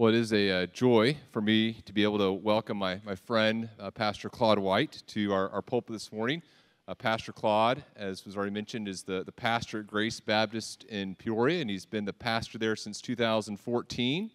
Well, 0.00 0.14
it 0.14 0.20
is 0.20 0.32
a 0.32 0.50
uh, 0.62 0.66
joy 0.66 1.16
for 1.32 1.40
me 1.40 1.72
to 1.84 1.92
be 1.92 2.04
able 2.04 2.18
to 2.18 2.30
welcome 2.30 2.76
my, 2.76 3.00
my 3.04 3.16
friend, 3.16 3.68
uh, 3.80 3.90
Pastor 3.90 4.30
Claude 4.30 4.60
White, 4.60 5.02
to 5.08 5.32
our, 5.32 5.48
our 5.48 5.60
pulpit 5.60 5.92
this 5.92 6.12
morning. 6.12 6.40
Uh, 6.86 6.94
pastor 6.94 7.32
Claude, 7.32 7.82
as 7.96 8.24
was 8.24 8.36
already 8.36 8.52
mentioned, 8.52 8.86
is 8.86 9.02
the, 9.02 9.24
the 9.24 9.32
pastor 9.32 9.80
at 9.80 9.88
Grace 9.88 10.20
Baptist 10.20 10.84
in 10.84 11.16
Peoria, 11.16 11.60
and 11.60 11.68
he's 11.68 11.84
been 11.84 12.04
the 12.04 12.12
pastor 12.12 12.58
there 12.58 12.76
since 12.76 13.00
2014. 13.00 14.30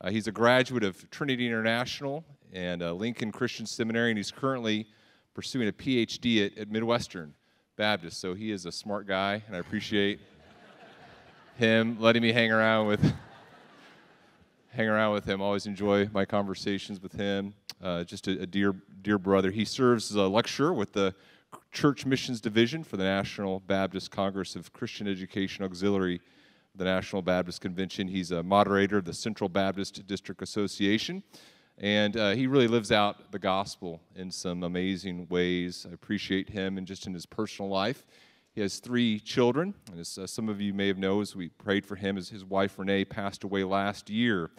Uh, 0.00 0.10
he's 0.10 0.26
a 0.26 0.32
graduate 0.32 0.82
of 0.82 1.08
Trinity 1.12 1.46
International 1.46 2.24
and 2.52 2.82
uh, 2.82 2.92
Lincoln 2.92 3.30
Christian 3.30 3.66
Seminary, 3.66 4.10
and 4.10 4.18
he's 4.18 4.32
currently 4.32 4.84
pursuing 5.32 5.68
a 5.68 5.72
PhD 5.72 6.44
at, 6.44 6.58
at 6.58 6.68
Midwestern 6.72 7.34
Baptist. 7.76 8.20
So 8.20 8.34
he 8.34 8.50
is 8.50 8.66
a 8.66 8.72
smart 8.72 9.06
guy, 9.06 9.44
and 9.46 9.54
I 9.54 9.60
appreciate 9.60 10.18
him 11.54 11.98
letting 12.00 12.20
me 12.20 12.32
hang 12.32 12.50
around 12.50 12.88
with 12.88 13.14
hang 14.74 14.88
around 14.88 15.12
with 15.12 15.24
him. 15.24 15.40
Always 15.40 15.66
enjoy 15.66 16.08
my 16.12 16.24
conversations 16.24 17.00
with 17.00 17.12
him. 17.12 17.54
Uh, 17.82 18.02
just 18.02 18.26
a, 18.26 18.42
a, 18.42 18.46
dear, 18.46 18.74
dear 19.02 19.18
brother. 19.18 19.50
He 19.50 19.64
serves 19.64 20.10
as 20.10 20.16
a 20.16 20.26
lecturer 20.26 20.72
with 20.72 20.92
the 20.92 21.14
Church 21.70 22.04
Missions 22.04 22.40
Division 22.40 22.82
for 22.82 22.96
the 22.96 23.04
National 23.04 23.60
Baptist 23.60 24.10
Congress 24.10 24.56
of 24.56 24.72
Christian 24.72 25.06
Education 25.06 25.64
Auxiliary, 25.64 26.20
the 26.74 26.84
National 26.84 27.22
Baptist 27.22 27.60
Convention. 27.60 28.08
He's 28.08 28.32
a 28.32 28.42
moderator 28.42 28.98
of 28.98 29.04
the 29.04 29.14
Central 29.14 29.48
Baptist 29.48 30.04
District 30.08 30.42
Association. 30.42 31.22
And 31.78 32.16
uh, 32.16 32.30
he 32.30 32.46
really 32.48 32.68
lives 32.68 32.90
out 32.90 33.30
the 33.30 33.38
gospel 33.38 34.00
in 34.16 34.30
some 34.30 34.64
amazing 34.64 35.28
ways. 35.28 35.86
I 35.88 35.94
appreciate 35.94 36.48
him 36.48 36.78
and 36.78 36.86
just 36.86 37.06
in 37.06 37.14
his 37.14 37.26
personal 37.26 37.70
life. 37.70 38.04
He 38.54 38.60
has 38.60 38.78
three 38.78 39.18
children. 39.20 39.74
And 39.90 40.00
as 40.00 40.16
uh, 40.16 40.26
some 40.26 40.48
of 40.48 40.60
you 40.60 40.72
may 40.72 40.88
have 40.88 40.98
known, 40.98 41.22
as 41.22 41.34
we 41.34 41.48
prayed 41.48 41.84
for 41.84 41.96
him, 41.96 42.16
as 42.16 42.28
his 42.28 42.44
wife 42.44 42.78
Renee 42.78 43.04
passed 43.04 43.44
away 43.44 43.64
last 43.64 44.08
year. 44.08 44.50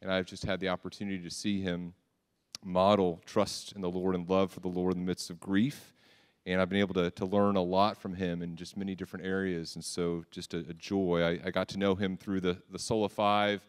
And 0.00 0.12
I've 0.12 0.26
just 0.26 0.44
had 0.44 0.60
the 0.60 0.68
opportunity 0.68 1.18
to 1.18 1.30
see 1.30 1.60
him 1.60 1.94
model 2.64 3.20
trust 3.24 3.72
in 3.72 3.80
the 3.80 3.90
Lord 3.90 4.14
and 4.14 4.28
love 4.28 4.52
for 4.52 4.60
the 4.60 4.68
Lord 4.68 4.94
in 4.94 5.00
the 5.00 5.06
midst 5.06 5.30
of 5.30 5.40
grief. 5.40 5.92
And 6.46 6.60
I've 6.60 6.68
been 6.68 6.78
able 6.78 6.94
to, 6.94 7.10
to 7.10 7.26
learn 7.26 7.56
a 7.56 7.62
lot 7.62 7.96
from 7.96 8.14
him 8.14 8.42
in 8.42 8.56
just 8.56 8.76
many 8.76 8.94
different 8.94 9.26
areas. 9.26 9.74
And 9.74 9.84
so, 9.84 10.24
just 10.30 10.54
a, 10.54 10.58
a 10.58 10.74
joy. 10.74 11.22
I, 11.22 11.48
I, 11.48 11.50
got 11.50 11.68
to 11.68 11.78
know 11.78 11.94
him 11.94 12.16
through 12.16 12.40
the, 12.40 12.56
the 12.70 12.78
Sola 12.78 13.08
5 13.08 13.60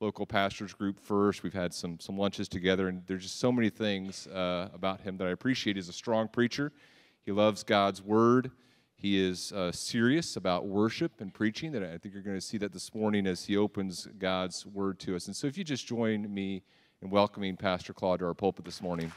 local 0.00 0.24
pastors 0.24 0.72
group 0.72 1.00
first. 1.00 1.42
We've 1.42 1.52
had 1.52 1.74
some, 1.74 1.98
some 1.98 2.16
lunches 2.16 2.48
together, 2.48 2.88
and 2.88 3.02
there's 3.06 3.24
just 3.24 3.40
so 3.40 3.50
many 3.50 3.70
things 3.70 4.28
uh, 4.28 4.68
about 4.72 5.00
him 5.00 5.16
that 5.16 5.26
I 5.26 5.30
appreciate. 5.30 5.76
He's 5.76 5.88
a 5.88 5.92
strong 5.92 6.28
preacher, 6.28 6.72
he 7.24 7.32
loves 7.32 7.62
God's 7.64 8.02
word. 8.02 8.50
He 9.00 9.16
is 9.16 9.52
uh, 9.52 9.70
serious 9.70 10.34
about 10.34 10.66
worship 10.66 11.20
and 11.20 11.32
preaching. 11.32 11.70
That 11.70 11.84
I 11.84 11.98
think 11.98 12.14
you're 12.14 12.22
going 12.22 12.36
to 12.36 12.44
see 12.44 12.58
that 12.58 12.72
this 12.72 12.92
morning 12.92 13.28
as 13.28 13.44
he 13.44 13.56
opens 13.56 14.08
God's 14.18 14.66
word 14.66 14.98
to 15.00 15.14
us. 15.14 15.28
And 15.28 15.36
so, 15.36 15.46
if 15.46 15.56
you 15.56 15.62
just 15.62 15.86
join 15.86 16.34
me 16.34 16.64
in 17.00 17.08
welcoming 17.08 17.56
Pastor 17.56 17.92
Claude 17.92 18.18
to 18.18 18.26
our 18.26 18.34
pulpit 18.34 18.64
this 18.64 18.82
morning. 18.82 19.12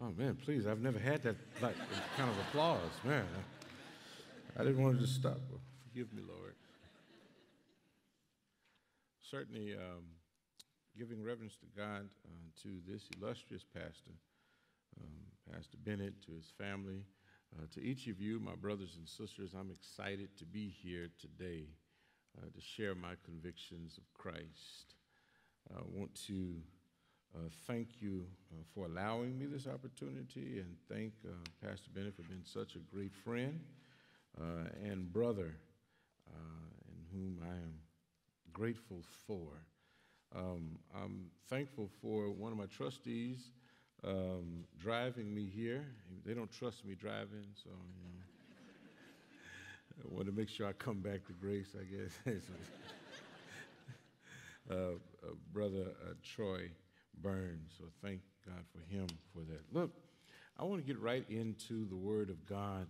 Oh 0.00 0.12
man, 0.16 0.36
please! 0.36 0.68
I've 0.68 0.80
never 0.80 1.00
had 1.00 1.24
that 1.24 1.34
like 1.60 1.74
kind 2.16 2.30
of 2.30 2.38
applause, 2.46 2.92
man. 3.02 3.26
I 4.56 4.62
didn't 4.62 4.80
want 4.80 5.00
to 5.00 5.04
just 5.04 5.16
stop. 5.16 5.40
Forgive 5.88 6.12
me, 6.12 6.22
Lord 6.24 6.54
certainly 9.30 9.74
um, 9.74 10.04
giving 10.96 11.22
reverence 11.22 11.56
to 11.56 11.66
God 11.76 12.08
uh, 12.24 12.62
to 12.62 12.68
this 12.86 13.08
illustrious 13.16 13.64
pastor, 13.64 14.12
um, 15.00 15.52
Pastor 15.52 15.76
Bennett, 15.84 16.22
to 16.26 16.32
his 16.32 16.52
family, 16.58 17.02
uh, 17.56 17.66
to 17.74 17.82
each 17.82 18.06
of 18.06 18.20
you, 18.20 18.38
my 18.40 18.54
brothers 18.54 18.96
and 18.96 19.08
sisters. 19.08 19.52
I'm 19.58 19.70
excited 19.70 20.36
to 20.38 20.44
be 20.44 20.68
here 20.82 21.08
today 21.20 21.64
uh, 22.38 22.46
to 22.54 22.60
share 22.60 22.94
my 22.94 23.14
convictions 23.24 23.98
of 23.98 24.04
Christ. 24.14 24.94
I 25.74 25.80
want 25.92 26.14
to 26.26 26.54
uh, 27.34 27.48
thank 27.66 28.00
you 28.00 28.24
uh, 28.52 28.62
for 28.74 28.86
allowing 28.86 29.38
me 29.38 29.46
this 29.46 29.66
opportunity 29.66 30.60
and 30.60 30.76
thank 30.88 31.12
uh, 31.26 31.32
Pastor 31.66 31.90
Bennett 31.94 32.14
for 32.14 32.22
being 32.22 32.44
such 32.44 32.76
a 32.76 32.78
great 32.78 33.14
friend 33.14 33.60
and 34.84 35.10
brother 35.10 35.54
in 36.28 37.04
whom 37.10 37.38
I 37.42 37.54
am 37.54 37.72
grateful 38.56 39.02
for. 39.26 39.66
Um, 40.34 40.78
I'm 40.94 41.26
thankful 41.50 41.90
for 42.00 42.30
one 42.30 42.52
of 42.52 42.58
my 42.58 42.64
trustees 42.64 43.50
um, 44.02 44.64
driving 44.78 45.34
me 45.34 45.44
here. 45.44 45.84
They 46.24 46.32
don't 46.32 46.50
trust 46.50 46.82
me 46.86 46.94
driving, 46.94 47.44
so 47.62 47.68
you 47.68 48.08
know. 48.08 48.22
I 50.10 50.14
want 50.14 50.26
to 50.26 50.32
make 50.32 50.48
sure 50.48 50.66
I 50.66 50.72
come 50.72 51.00
back 51.00 51.26
to 51.26 51.32
grace, 51.34 51.74
I 51.78 51.84
guess. 51.84 52.18
uh, 54.70 54.74
uh, 54.74 54.96
brother 55.52 55.88
uh, 56.02 56.14
Troy 56.22 56.70
Burns, 57.22 57.74
so 57.76 57.84
thank 58.02 58.20
God 58.46 58.64
for 58.72 58.80
him 58.90 59.06
for 59.34 59.40
that. 59.50 59.60
Look, 59.70 59.90
I 60.58 60.64
want 60.64 60.80
to 60.80 60.86
get 60.86 60.98
right 60.98 61.26
into 61.28 61.86
the 61.88 61.96
Word 61.96 62.30
of 62.30 62.46
God 62.46 62.86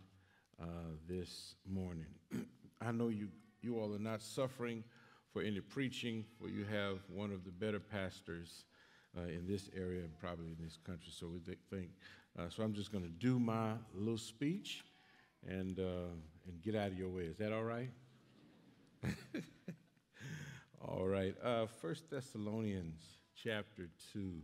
uh, 0.62 0.94
this 1.08 1.56
morning. 1.68 2.06
I 2.80 2.92
know 2.92 3.08
you, 3.08 3.28
you 3.62 3.80
all 3.80 3.92
are 3.92 4.00
not 4.00 4.22
suffering 4.22 4.84
for 5.36 5.42
any 5.42 5.60
preaching, 5.60 6.24
for 6.40 6.48
you 6.48 6.64
have 6.64 6.96
one 7.12 7.30
of 7.30 7.44
the 7.44 7.50
better 7.50 7.78
pastors 7.78 8.64
uh, 9.14 9.24
in 9.24 9.46
this 9.46 9.68
area 9.76 10.00
and 10.00 10.18
probably 10.18 10.46
in 10.46 10.56
this 10.58 10.78
country. 10.82 11.12
So 11.14 11.26
we 11.26 11.40
think. 11.68 11.90
Uh, 12.38 12.48
so 12.48 12.62
I'm 12.62 12.72
just 12.72 12.90
going 12.90 13.04
to 13.04 13.10
do 13.10 13.38
my 13.38 13.72
little 13.94 14.16
speech 14.16 14.82
and 15.46 15.78
uh, 15.78 16.14
and 16.46 16.62
get 16.62 16.74
out 16.74 16.86
of 16.88 16.98
your 16.98 17.10
way. 17.10 17.24
Is 17.24 17.36
that 17.36 17.52
all 17.52 17.64
right? 17.64 17.90
all 20.88 21.06
right. 21.06 21.34
Uh, 21.44 21.66
First 21.82 22.08
Thessalonians 22.08 23.02
chapter 23.34 23.90
two. 24.14 24.40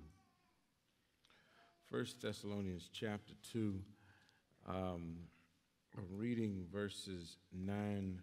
First 1.91 2.21
Thessalonians 2.21 2.91
chapter 2.93 3.33
two. 3.51 3.81
Um, 4.69 5.17
reading 6.11 6.67
verses 6.71 7.39
nine 7.51 8.21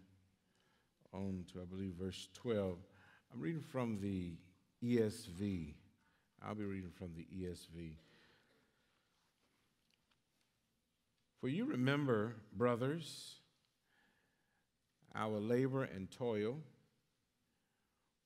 on 1.12 1.44
to, 1.52 1.60
I 1.60 1.64
believe, 1.64 1.94
verse 2.00 2.28
12. 2.34 2.78
I'm 3.32 3.40
reading 3.40 3.62
from 3.62 4.00
the 4.00 4.32
ESV. 4.82 5.74
I'll 6.42 6.54
be 6.54 6.64
reading 6.64 6.90
from 6.90 7.10
the 7.16 7.26
ESV. 7.34 7.96
For 11.40 11.48
you 11.48 11.64
remember, 11.66 12.34
brothers, 12.52 13.36
our 15.14 15.38
labor 15.38 15.84
and 15.84 16.10
toil. 16.10 16.58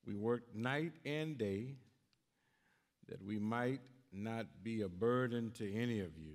We 0.06 0.14
worked 0.14 0.54
night 0.54 0.92
and 1.04 1.38
day 1.38 1.76
that 3.08 3.24
we 3.24 3.38
might 3.38 3.80
not 4.12 4.46
be 4.62 4.82
a 4.82 4.88
burden 4.88 5.50
to 5.58 5.72
any 5.74 6.00
of 6.00 6.16
you 6.18 6.34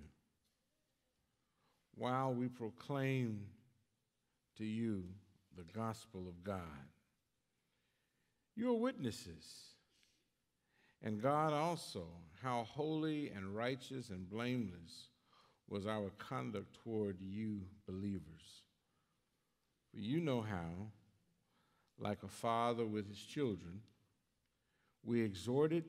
while 1.95 2.33
we 2.33 2.47
proclaim 2.47 3.41
to 4.57 4.65
you 4.65 5.03
the 5.59 5.77
gospel 5.77 6.25
of 6.27 6.41
God. 6.41 6.87
You 8.55 8.71
are 8.71 8.79
witnesses, 8.79 9.43
and 11.03 11.21
God 11.21 11.51
also, 11.51 12.05
how 12.41 12.65
holy 12.69 13.29
and 13.29 13.53
righteous 13.53 14.09
and 14.09 14.29
blameless 14.29 15.09
was 15.67 15.85
our 15.85 16.11
conduct 16.17 16.77
toward 16.83 17.17
you 17.19 17.61
believers. 17.85 18.63
For 19.91 19.99
you 19.99 20.21
know 20.21 20.41
how, 20.41 20.91
like 21.97 22.23
a 22.23 22.29
father 22.29 22.85
with 22.85 23.09
his 23.09 23.19
children, 23.19 23.81
we 25.03 25.21
exhorted 25.21 25.83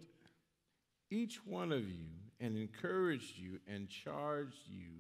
each 1.11 1.47
one 1.47 1.71
of 1.71 1.89
you 1.89 2.07
and 2.41 2.57
encouraged 2.57 3.39
you 3.39 3.61
and 3.69 3.89
charged 3.89 4.67
you 4.69 4.97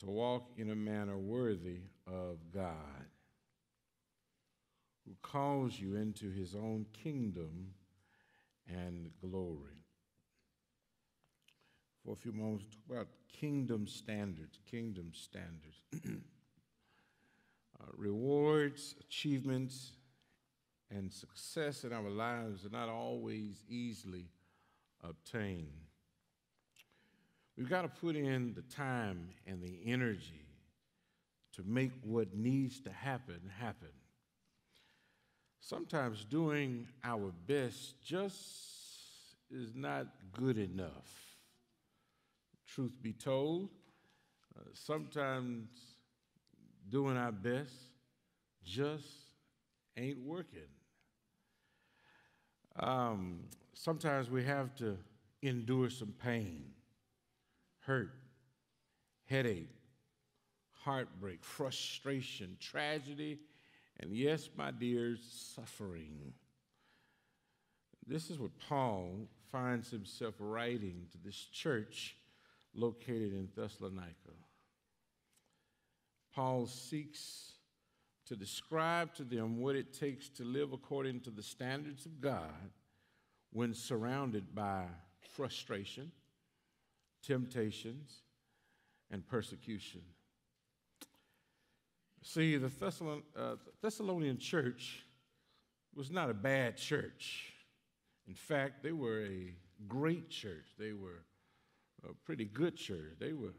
to 0.00 0.06
walk 0.06 0.50
in 0.56 0.70
a 0.70 0.74
manner 0.74 1.16
worthy 1.16 1.80
of 2.06 2.38
God, 2.52 3.06
who 5.06 5.14
calls 5.22 5.78
you 5.78 5.96
into 5.96 6.30
his 6.30 6.54
own 6.54 6.86
kingdom 6.92 7.74
and 8.68 9.10
glory. 9.20 9.84
For 12.04 12.12
a 12.12 12.16
few 12.16 12.32
moments, 12.32 12.66
talk 12.66 12.96
about 12.96 13.08
kingdom 13.28 13.86
standards, 13.86 14.58
kingdom 14.70 15.12
standards. 15.12 15.82
uh, 17.80 17.84
rewards, 17.96 18.94
achievements, 19.00 19.92
and 20.90 21.12
success 21.12 21.84
in 21.84 21.92
our 21.92 22.10
lives 22.10 22.64
are 22.64 22.70
not 22.70 22.88
always 22.88 23.64
easily 23.68 24.26
obtained. 25.02 25.85
We've 27.56 27.68
got 27.68 27.82
to 27.82 27.88
put 27.88 28.16
in 28.16 28.54
the 28.54 28.62
time 28.62 29.30
and 29.46 29.62
the 29.62 29.80
energy 29.86 30.46
to 31.54 31.62
make 31.64 31.90
what 32.02 32.34
needs 32.34 32.80
to 32.82 32.90
happen 32.90 33.40
happen. 33.58 33.88
Sometimes 35.60 36.24
doing 36.24 36.86
our 37.02 37.32
best 37.46 37.94
just 38.04 38.36
is 39.50 39.74
not 39.74 40.06
good 40.32 40.58
enough. 40.58 41.36
Truth 42.66 42.92
be 43.02 43.12
told, 43.12 43.70
Uh, 44.58 44.62
sometimes 44.72 45.68
doing 46.88 47.16
our 47.16 47.32
best 47.32 47.74
just 48.64 49.06
ain't 49.96 50.18
working. 50.18 50.70
Um, 52.76 53.44
sometimes 53.74 54.30
we 54.30 54.44
have 54.44 54.74
to 54.76 54.96
endure 55.42 55.90
some 55.90 56.12
pain, 56.22 56.72
hurt, 57.86 58.12
headache, 59.26 59.70
heartbreak, 60.84 61.42
frustration, 61.42 62.56
tragedy, 62.60 63.38
and 64.00 64.12
yes, 64.12 64.48
my 64.56 64.70
dears, 64.70 65.20
suffering. 65.54 66.32
This 68.06 68.30
is 68.30 68.38
what 68.38 68.58
Paul 68.68 69.28
finds 69.50 69.90
himself 69.90 70.34
writing 70.38 71.06
to 71.12 71.18
this 71.24 71.36
church 71.52 72.16
located 72.74 73.32
in 73.32 73.48
Thessalonica. 73.56 74.12
Paul 76.34 76.66
seeks 76.66 77.52
to 78.26 78.36
describe 78.36 79.14
to 79.14 79.24
them 79.24 79.58
what 79.58 79.76
it 79.76 79.94
takes 79.94 80.28
to 80.30 80.44
live 80.44 80.72
according 80.72 81.20
to 81.20 81.30
the 81.30 81.42
standards 81.42 82.04
of 82.04 82.20
God 82.20 82.70
when 83.52 83.72
surrounded 83.72 84.54
by 84.54 84.84
frustration, 85.34 86.12
temptations, 87.26 88.22
and 89.10 89.26
persecution. 89.26 90.02
See, 92.22 92.56
the 92.56 92.68
Thessalon- 92.68 93.22
uh, 93.36 93.56
Thessalonian 93.82 94.38
church 94.38 95.04
was 95.94 96.10
not 96.10 96.28
a 96.28 96.34
bad 96.34 96.76
church. 96.76 97.52
In 98.26 98.34
fact, 98.34 98.82
they 98.82 98.92
were 98.92 99.24
a 99.24 99.54
great 99.86 100.28
church. 100.28 100.66
They 100.78 100.92
were 100.92 101.24
a 102.08 102.12
pretty 102.24 102.44
good 102.44 102.76
church. 102.76 103.14
They 103.18 103.32
were, 103.32 103.54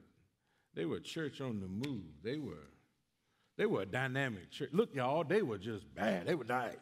they 0.73 0.85
were 0.85 0.97
a 0.97 1.01
church 1.01 1.39
on 1.39 1.61
the 1.61 1.67
move. 1.67 2.03
They 2.23 2.37
were, 2.37 2.67
they 3.57 3.65
were 3.65 3.83
a 3.83 3.85
dynamic 3.85 4.51
church. 4.51 4.69
Look, 4.73 4.93
y'all, 4.93 5.23
they 5.23 5.41
were 5.41 5.57
just 5.57 5.93
bad. 5.95 6.27
They 6.27 6.35
were 6.35 6.43
nice. 6.43 6.75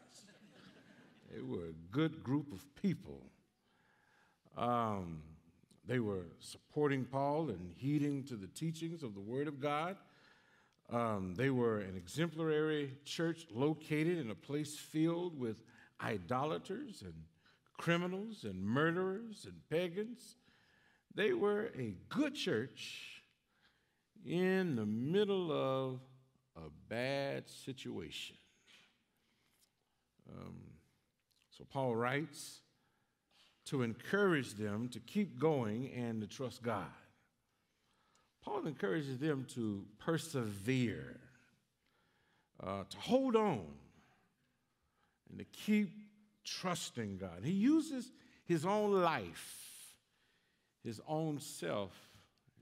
they 1.32 1.42
were 1.42 1.68
a 1.68 1.74
good 1.92 2.24
group 2.24 2.52
of 2.52 2.64
people. 2.76 3.22
Um, 4.58 5.22
they 5.88 6.00
were 6.00 6.26
supporting 6.40 7.06
Paul 7.06 7.50
and 7.50 7.74
heeding 7.76 8.24
to 8.26 8.36
the 8.36 8.48
teachings 8.48 9.04
of 9.04 9.14
the 9.14 9.20
Word 9.20 9.48
of 9.48 9.60
God. 9.60 9.98
Um, 10.92 11.34
they 11.36 11.50
were 11.50 11.80
an 11.80 11.96
exemplary 11.96 12.94
church 13.06 13.48
located 13.52 14.18
in 14.18 14.32
a 14.32 14.36
place 14.36 14.78
filled 14.78 15.40
with 15.40 15.58
idolaters 16.02 17.02
and 17.02 17.14
criminals 17.78 18.44
and 18.44 18.64
murderers 18.64 19.46
and 19.46 19.56
pagans. 19.70 20.36
They 21.14 21.34
were 21.34 21.72
a 21.78 21.96
good 22.10 22.36
church 22.36 23.22
in 24.26 24.76
the 24.76 24.86
middle 24.86 25.52
of 25.52 26.00
a 26.56 26.70
bad 26.90 27.50
situation. 27.50 28.36
Um, 30.30 30.56
so 31.50 31.64
Paul 31.72 31.96
writes 31.96 32.62
to 33.66 33.82
encourage 33.82 34.54
them 34.54 34.90
to 34.90 35.00
keep 35.00 35.40
going 35.40 35.92
and 35.96 36.22
to 36.22 36.28
trust 36.28 36.62
God. 36.62 36.86
Paul 38.44 38.68
encourages 38.68 39.18
them 39.18 39.48
to 39.56 39.84
persevere, 39.98 41.20
uh, 42.62 42.84
to 42.88 42.98
hold 42.98 43.36
on, 43.36 43.66
and 45.30 45.40
to 45.40 45.46
keep 45.46 45.90
trusting 46.44 47.18
God. 47.18 47.42
He 47.44 47.52
uses 47.52 48.12
his 48.46 48.66
own 48.66 48.92
life, 48.92 49.96
his 50.84 51.02
own 51.08 51.40
self, 51.40 51.92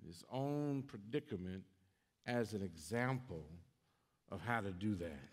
his 0.08 0.24
own 0.32 0.84
predicament 0.84 1.64
as 2.26 2.54
an 2.54 2.64
example 2.64 3.46
of 4.32 4.40
how 4.42 4.62
to 4.62 4.72
do 4.72 4.96
that. 4.96 5.30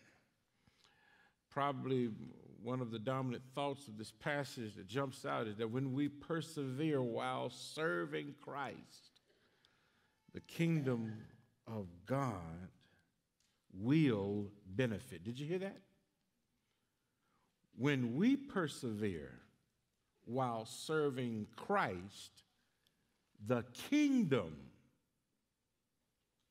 Probably 1.50 2.10
one 2.62 2.80
of 2.80 2.90
the 2.90 2.98
dominant 2.98 3.42
thoughts 3.54 3.88
of 3.88 3.96
this 3.96 4.12
passage 4.12 4.74
that 4.76 4.86
jumps 4.86 5.24
out 5.24 5.46
is 5.46 5.56
that 5.56 5.70
when 5.70 5.92
we 5.92 6.08
persevere 6.08 7.02
while 7.02 7.50
serving 7.50 8.34
Christ, 8.42 9.20
the 10.34 10.40
kingdom 10.40 11.12
of 11.66 11.86
God 12.06 12.68
will 13.72 14.46
benefit. 14.66 15.24
Did 15.24 15.38
you 15.38 15.46
hear 15.46 15.58
that? 15.60 15.78
When 17.76 18.16
we 18.16 18.36
persevere 18.36 19.32
while 20.24 20.66
serving 20.66 21.46
Christ, 21.56 22.42
the 23.46 23.64
kingdom 23.88 24.54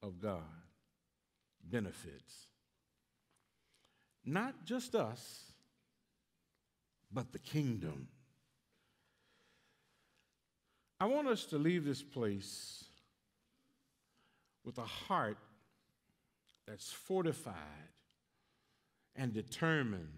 of 0.01 0.19
God 0.19 0.41
benefits. 1.63 2.47
Not 4.25 4.65
just 4.65 4.95
us, 4.95 5.48
but 7.11 7.31
the 7.31 7.39
kingdom. 7.39 8.07
I 10.99 11.05
want 11.05 11.27
us 11.27 11.45
to 11.45 11.57
leave 11.57 11.85
this 11.85 12.03
place 12.03 12.83
with 14.65 14.77
a 14.77 14.85
heart 14.85 15.37
that's 16.67 16.91
fortified 16.91 17.55
and 19.15 19.33
determined 19.33 20.09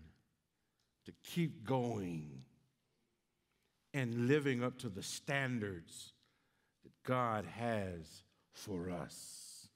to 1.06 1.14
keep 1.24 1.64
going 1.64 2.44
and 3.94 4.28
living 4.28 4.64
up 4.64 4.78
to 4.80 4.90
the 4.90 5.04
standards 5.04 6.14
that 6.84 6.92
God 7.04 7.46
has 7.46 8.24
for 8.54 8.90
us. 8.90 9.68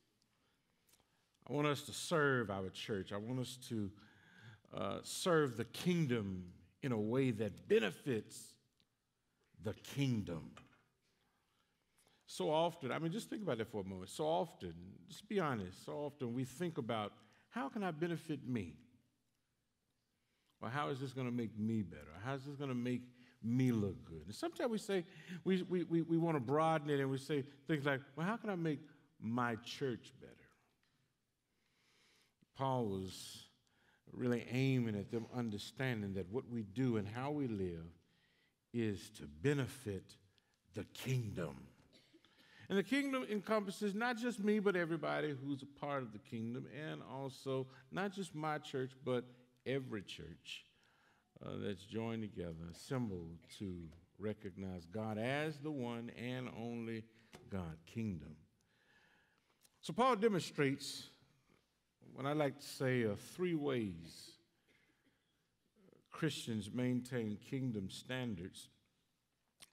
I 1.47 1.53
want 1.53 1.67
us 1.67 1.81
to 1.83 1.93
serve 1.93 2.49
our 2.49 2.69
church. 2.69 3.11
I 3.13 3.17
want 3.17 3.39
us 3.39 3.57
to 3.69 3.91
uh, 4.75 4.97
serve 5.03 5.57
the 5.57 5.65
kingdom 5.65 6.45
in 6.81 6.91
a 6.91 6.99
way 6.99 7.31
that 7.31 7.67
benefits 7.67 8.53
the 9.63 9.73
kingdom. 9.73 10.51
So 12.27 12.49
often, 12.49 12.91
I 12.91 12.99
mean, 12.99 13.11
just 13.11 13.29
think 13.29 13.43
about 13.43 13.59
that 13.59 13.71
for 13.71 13.81
a 13.81 13.83
moment. 13.83 14.09
So 14.09 14.25
often, 14.25 14.73
just 15.07 15.27
be 15.27 15.39
honest, 15.39 15.85
so 15.85 15.93
often 15.93 16.33
we 16.33 16.43
think 16.43 16.77
about 16.77 17.13
how 17.49 17.69
can 17.69 17.83
I 17.83 17.91
benefit 17.91 18.47
me? 18.47 18.73
Or 20.61 20.69
how 20.69 20.89
is 20.89 20.99
this 20.99 21.13
going 21.13 21.27
to 21.27 21.33
make 21.33 21.57
me 21.57 21.81
better? 21.81 22.01
How 22.23 22.33
is 22.33 22.43
this 22.43 22.55
going 22.55 22.69
to 22.69 22.75
make 22.75 23.03
me 23.43 23.71
look 23.71 24.03
good? 24.05 24.23
And 24.25 24.35
sometimes 24.35 24.71
we 24.71 24.77
say, 24.77 25.05
we, 25.43 25.61
we, 25.63 25.83
we, 25.83 26.01
we 26.01 26.17
want 26.17 26.35
to 26.35 26.39
broaden 26.39 26.89
it 26.89 26.99
and 26.99 27.09
we 27.09 27.17
say 27.17 27.43
things 27.67 27.85
like, 27.85 28.01
well, 28.15 28.25
how 28.25 28.37
can 28.37 28.49
I 28.49 28.55
make 28.55 28.79
my 29.21 29.55
church 29.63 30.11
better? 30.19 30.31
Paul 32.57 32.85
was 32.85 33.44
really 34.11 34.45
aiming 34.51 34.95
at 34.95 35.11
them 35.11 35.25
understanding 35.35 36.13
that 36.13 36.31
what 36.31 36.49
we 36.49 36.63
do 36.63 36.97
and 36.97 37.07
how 37.07 37.31
we 37.31 37.47
live 37.47 37.85
is 38.73 39.09
to 39.17 39.23
benefit 39.41 40.15
the 40.73 40.83
kingdom. 40.93 41.55
And 42.67 42.77
the 42.77 42.83
kingdom 42.83 43.25
encompasses 43.29 43.93
not 43.93 44.17
just 44.17 44.43
me, 44.43 44.59
but 44.59 44.75
everybody 44.75 45.35
who's 45.43 45.61
a 45.61 45.79
part 45.79 46.01
of 46.01 46.11
the 46.13 46.19
kingdom, 46.19 46.65
and 46.75 47.01
also 47.13 47.67
not 47.91 48.11
just 48.11 48.33
my 48.33 48.57
church, 48.57 48.91
but 49.03 49.23
every 49.65 50.01
church 50.01 50.65
uh, 51.45 51.51
that's 51.57 51.85
joined 51.85 52.23
together, 52.23 52.55
assembled 52.73 53.37
to 53.59 53.83
recognize 54.17 54.85
God 54.85 55.17
as 55.17 55.59
the 55.59 55.71
one 55.71 56.11
and 56.17 56.49
only 56.57 57.03
God, 57.51 57.77
kingdom. 57.85 58.35
So 59.81 59.93
Paul 59.93 60.15
demonstrates 60.15 61.09
what 62.15 62.25
I 62.25 62.31
like 62.31 62.59
to 62.59 62.65
say 62.65 63.01
are 63.03 63.15
three 63.15 63.55
ways 63.55 64.31
Christians 66.11 66.69
maintain 66.73 67.37
kingdom 67.49 67.89
standards 67.89 68.69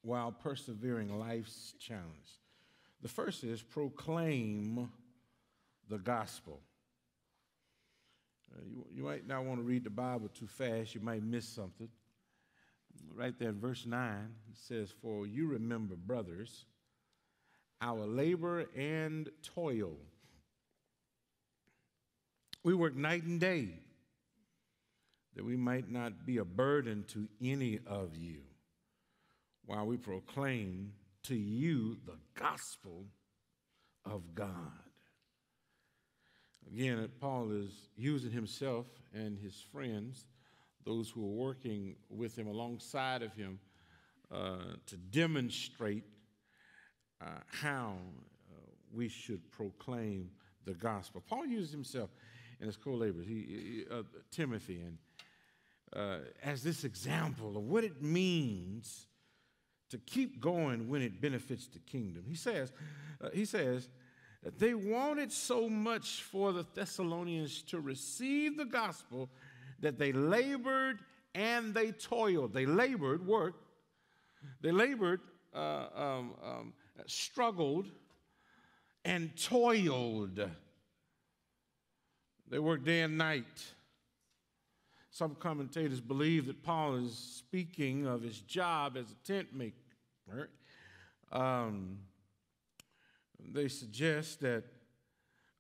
while 0.03 0.33
persevering 0.33 1.17
life's 1.17 1.75
challenge. 1.79 2.41
The 3.01 3.09
first 3.09 3.45
is 3.45 3.63
proclaim 3.63 4.91
the 5.89 5.99
gospel. 5.99 6.59
Uh, 8.53 8.61
you, 8.69 8.87
you 8.93 9.05
might 9.05 9.29
not 9.29 9.45
want 9.45 9.61
to 9.61 9.65
read 9.65 9.85
the 9.85 9.91
Bible 9.91 10.29
too 10.29 10.49
fast, 10.49 10.97
you 10.97 11.01
might 11.01 11.23
miss 11.23 11.47
something. 11.47 11.89
Right 13.15 13.39
there 13.39 13.51
in 13.51 13.61
verse 13.61 13.87
9, 13.87 14.35
he 14.49 14.55
says, 14.55 14.93
For 15.01 15.29
you 15.29 15.47
remember, 15.47 15.95
brothers, 15.95 16.65
our 17.81 18.05
labor 18.05 18.67
and 18.77 19.31
toil. 19.43 19.97
We 22.65 22.75
work 22.75 22.95
night 22.95 23.25
and 23.25 23.41
day 23.41 23.69
that 25.35 25.45
we 25.45 25.57
might 25.57 25.91
not 25.91 26.25
be 26.25 26.39
a 26.39 26.45
burden 26.45 27.05
to 27.09 27.29
any 27.41 27.81
of 27.87 28.17
you 28.17 28.41
while 29.67 29.87
we 29.87 29.97
proclaim 29.97 30.93
to 31.25 31.35
you 31.35 31.97
the 32.07 32.19
gospel 32.35 33.07
of 34.05 34.35
God. 34.35 34.47
Again, 36.71 37.09
Paul 37.21 37.51
is 37.51 37.89
using 37.97 38.31
himself 38.31 38.87
and 39.13 39.39
his 39.39 39.55
friends, 39.73 40.27
those 40.85 41.11
who 41.11 41.23
are 41.25 41.47
working 41.47 41.97
with 42.09 42.37
him 42.37 42.47
alongside 42.47 43.23
of 43.23 43.35
him, 43.35 43.59
uh, 44.33 44.77
to 44.87 44.97
demonstrate 44.97 46.05
uh, 47.21 47.27
how 47.47 47.97
uh, 48.51 48.61
we 48.93 49.09
should 49.09 49.51
proclaim 49.51 50.31
the 50.65 50.75
gospel. 50.75 51.23
Paul 51.29 51.47
uses 51.47 51.73
himself 51.73 52.11
and 52.63 52.69
his 52.69 52.77
co-laborers, 52.77 53.27
he, 53.27 53.35
he 53.35 53.85
uh, 53.91 54.03
Timothy, 54.31 54.83
and 54.83 54.99
uh, 55.95 56.19
as 56.45 56.63
this 56.63 56.85
example 56.85 57.57
of 57.57 57.65
what 57.65 57.83
it 57.83 58.01
means 58.01 59.09
to 59.91 59.99
keep 59.99 60.41
going 60.41 60.89
when 60.89 61.03
it 61.03 61.21
benefits 61.21 61.67
the 61.67 61.81
kingdom. 61.81 62.23
He 62.27 62.37
says, 62.37 62.73
uh, 63.21 63.31
he 63.35 63.45
says, 63.45 63.89
they 64.59 64.75
wanted 64.75 65.33
so 65.33 65.69
much 65.69 66.23
for 66.23 66.53
the 66.53 66.65
Thessalonians 66.73 67.63
to 67.63 67.81
receive 67.81 68.57
the 68.57 68.65
gospel 68.65 69.29
that 69.81 69.99
they 69.99 70.13
labored 70.13 71.01
and 71.35 71.75
they 71.75 71.91
toiled. 71.91 72.55
They 72.55 72.65
labored, 72.65 73.27
worked. 73.27 73.67
They 74.61 74.71
labored, 74.71 75.21
uh, 75.53 75.87
um, 75.97 76.35
um, 76.45 76.73
struggled, 77.07 77.91
and 79.05 79.37
toiled. 79.37 80.49
They 82.53 82.59
worked 82.59 82.85
day 82.85 83.01
and 83.01 83.17
night. 83.17 83.65
Some 85.11 85.35
commentators 85.37 86.03
believe 86.03 86.45
that 86.49 86.63
Paul 86.63 86.97
is 86.97 87.17
speaking 87.17 88.07
of 88.07 88.21
his 88.21 88.41
job 88.41 88.99
as 88.99 89.07
a 89.11 89.27
tent 89.27 89.55
maker. 89.55 90.51
Um, 91.33 92.01
they 93.55 93.69
suggest 93.69 94.41
that 94.43 94.65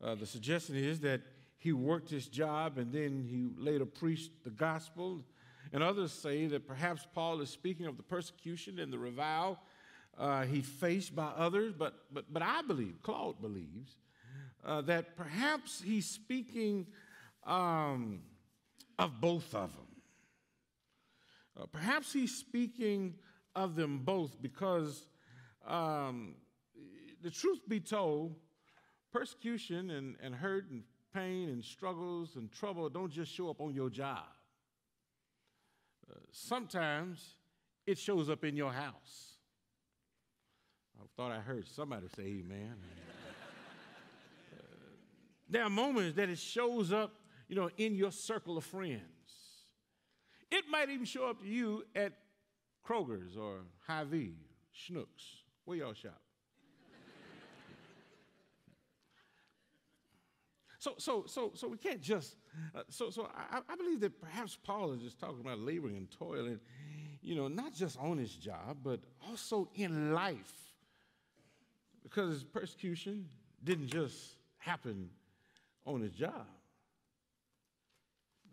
uh, 0.04 0.16
the 0.16 0.26
suggestion 0.26 0.76
is 0.76 1.00
that 1.00 1.22
he 1.56 1.72
worked 1.72 2.10
his 2.10 2.26
job 2.26 2.76
and 2.76 2.92
then 2.92 3.26
he 3.26 3.48
later 3.58 3.86
preached 3.86 4.44
the 4.44 4.50
gospel. 4.50 5.24
And 5.72 5.82
others 5.82 6.12
say 6.12 6.46
that 6.48 6.68
perhaps 6.68 7.06
Paul 7.14 7.40
is 7.40 7.48
speaking 7.48 7.86
of 7.86 7.96
the 7.96 8.02
persecution 8.02 8.78
and 8.78 8.92
the 8.92 8.98
revile 8.98 9.58
uh, 10.18 10.42
he 10.42 10.60
faced 10.60 11.16
by 11.16 11.28
others, 11.38 11.72
but, 11.72 11.94
but, 12.12 12.30
but 12.30 12.42
I 12.42 12.60
believe, 12.60 12.96
Claude 13.02 13.40
believes, 13.40 13.96
uh, 14.64 14.80
that 14.82 15.16
perhaps 15.16 15.82
he's 15.82 16.08
speaking 16.08 16.86
um, 17.46 18.20
of 18.98 19.20
both 19.20 19.54
of 19.54 19.72
them. 19.72 19.86
Uh, 21.60 21.66
perhaps 21.66 22.12
he's 22.12 22.34
speaking 22.34 23.14
of 23.54 23.74
them 23.74 23.98
both 23.98 24.40
because 24.40 25.06
um, 25.66 26.34
the 27.22 27.30
truth 27.30 27.60
be 27.68 27.80
told, 27.80 28.36
persecution 29.12 29.90
and, 29.90 30.16
and 30.22 30.34
hurt 30.34 30.70
and 30.70 30.82
pain 31.14 31.50
and 31.50 31.62
struggles 31.62 32.36
and 32.36 32.50
trouble 32.50 32.88
don't 32.88 33.12
just 33.12 33.32
show 33.32 33.50
up 33.50 33.60
on 33.60 33.74
your 33.74 33.90
job. 33.90 34.24
Uh, 36.10 36.14
sometimes 36.30 37.36
it 37.86 37.98
shows 37.98 38.30
up 38.30 38.44
in 38.44 38.56
your 38.56 38.72
house. 38.72 39.36
I 40.98 41.04
thought 41.16 41.32
I 41.32 41.40
heard 41.40 41.66
somebody 41.66 42.06
say 42.16 42.22
amen. 42.22 42.76
There 45.52 45.62
are 45.62 45.70
moments 45.70 46.16
that 46.16 46.30
it 46.30 46.38
shows 46.38 46.92
up, 46.92 47.14
you 47.46 47.54
know, 47.54 47.68
in 47.76 47.94
your 47.94 48.10
circle 48.10 48.56
of 48.56 48.64
friends. 48.64 49.02
It 50.50 50.64
might 50.70 50.88
even 50.88 51.04
show 51.04 51.26
up 51.26 51.42
to 51.42 51.46
you 51.46 51.84
at 51.94 52.14
Kroger's 52.86 53.36
or 53.36 53.60
Hy-Vee, 53.86 54.34
Schnucks. 54.74 55.42
Where 55.64 55.76
y'all 55.76 55.92
shop? 55.92 56.20
So, 60.78 60.94
so, 60.98 61.24
so, 61.28 61.52
so 61.54 61.68
we 61.68 61.76
can't 61.76 62.00
just. 62.02 62.34
Uh, 62.74 62.80
so, 62.88 63.10
so 63.10 63.28
I, 63.32 63.60
I, 63.68 63.76
believe 63.76 64.00
that 64.00 64.20
perhaps 64.20 64.58
Paul 64.60 64.92
is 64.94 65.00
just 65.00 65.20
talking 65.20 65.40
about 65.40 65.60
laboring 65.60 65.96
and 65.96 66.10
toiling, 66.10 66.58
you 67.22 67.36
know, 67.36 67.46
not 67.46 67.72
just 67.72 67.96
on 68.00 68.18
his 68.18 68.34
job, 68.34 68.78
but 68.82 68.98
also 69.28 69.68
in 69.76 70.12
life, 70.12 70.74
because 72.02 72.42
persecution 72.42 73.28
didn't 73.62 73.86
just 73.86 74.34
happen 74.58 75.08
on 75.86 76.00
his 76.00 76.12
job. 76.12 76.46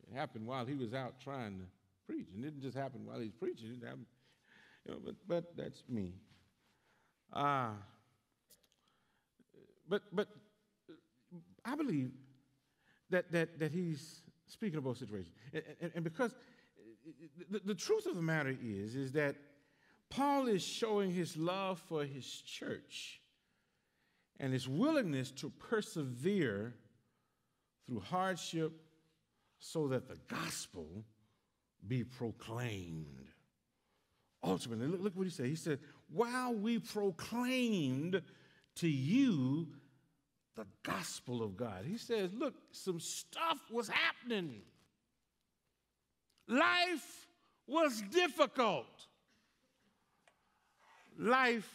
It 0.09 0.15
happened 0.15 0.45
while 0.47 0.65
he 0.65 0.75
was 0.75 0.93
out 0.93 1.19
trying 1.21 1.59
to 1.59 1.65
preach, 2.07 2.27
and 2.33 2.43
it 2.43 2.49
didn't 2.49 2.61
just 2.61 2.77
happen 2.77 3.05
while 3.05 3.19
he's 3.19 3.33
preaching. 3.33 3.77
It 3.81 3.85
happened, 3.85 4.05
you 4.85 4.93
know, 4.93 4.99
but, 5.05 5.15
but 5.27 5.57
that's 5.57 5.83
me. 5.87 6.13
Uh, 7.31 7.69
but, 9.87 10.03
but 10.11 10.27
I 11.63 11.75
believe 11.75 12.11
that, 13.09 13.31
that, 13.31 13.59
that 13.59 13.71
he's 13.71 14.21
speaking 14.47 14.77
of 14.77 14.83
both 14.83 14.97
situations. 14.97 15.33
And, 15.53 15.63
and, 15.81 15.91
and 15.95 16.03
because 16.03 16.33
the, 17.49 17.59
the 17.63 17.75
truth 17.75 18.05
of 18.05 18.15
the 18.15 18.21
matter 18.21 18.55
is, 18.63 18.95
is 18.95 19.11
that 19.13 19.35
Paul 20.09 20.47
is 20.47 20.63
showing 20.63 21.11
his 21.11 21.37
love 21.37 21.79
for 21.87 22.03
his 22.03 22.25
church 22.25 23.21
and 24.39 24.51
his 24.53 24.67
willingness 24.67 25.31
to 25.31 25.51
persevere 25.51 26.73
through 27.89 27.99
hardship 27.99 28.71
so 29.59 29.87
that 29.89 30.07
the 30.07 30.17
gospel 30.29 31.03
be 31.87 32.03
proclaimed. 32.03 33.27
Ultimately, 34.43 34.87
look, 34.87 35.01
look 35.01 35.17
what 35.17 35.25
he 35.25 35.31
said. 35.31 35.47
He 35.47 35.55
said, 35.55 35.79
While 36.13 36.53
we 36.53 36.79
proclaimed 36.79 38.21
to 38.75 38.87
you 38.87 39.67
the 40.59 40.65
gospel 40.83 41.41
of 41.41 41.55
God. 41.55 41.85
He 41.87 41.97
says, 41.97 42.31
look, 42.33 42.53
some 42.71 42.99
stuff 42.99 43.57
was 43.71 43.87
happening. 43.87 44.61
Life 46.49 47.27
was 47.65 48.01
difficult. 48.11 48.87
Life 51.17 51.71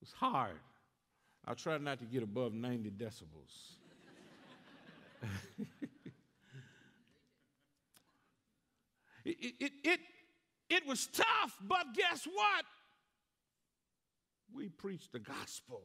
was 0.00 0.12
hard. 0.12 0.60
I'll 1.46 1.56
try 1.56 1.78
not 1.78 1.98
to 1.98 2.04
get 2.04 2.22
above 2.22 2.52
90 2.52 2.90
decibels. 2.90 3.77
it, 9.24 9.54
it, 9.60 9.72
it, 9.84 10.00
it 10.70 10.86
was 10.86 11.06
tough, 11.08 11.58
but 11.62 11.94
guess 11.94 12.26
what? 12.26 12.64
We 14.54 14.68
preached 14.68 15.12
the 15.12 15.18
gospel 15.18 15.82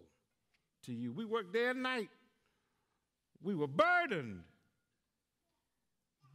to 0.86 0.94
you. 0.94 1.12
We 1.12 1.25
worked 1.25 1.54
day 1.54 1.68
and 1.68 1.84
night. 1.84 2.10
We 3.42 3.56
were 3.56 3.68
burdened. 3.68 4.44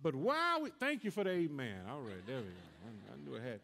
But 0.02 0.14
while 0.14 0.62
we, 0.62 0.70
thank 0.78 1.04
you 1.04 1.10
for 1.10 1.24
the 1.24 1.30
amen. 1.30 1.80
All 1.90 2.00
right, 2.00 2.24
there 2.26 2.38
we 2.38 2.44
go. 2.44 2.50
I, 2.84 3.14
I 3.14 3.16
knew 3.24 3.36
I 3.36 3.50
had. 3.50 3.60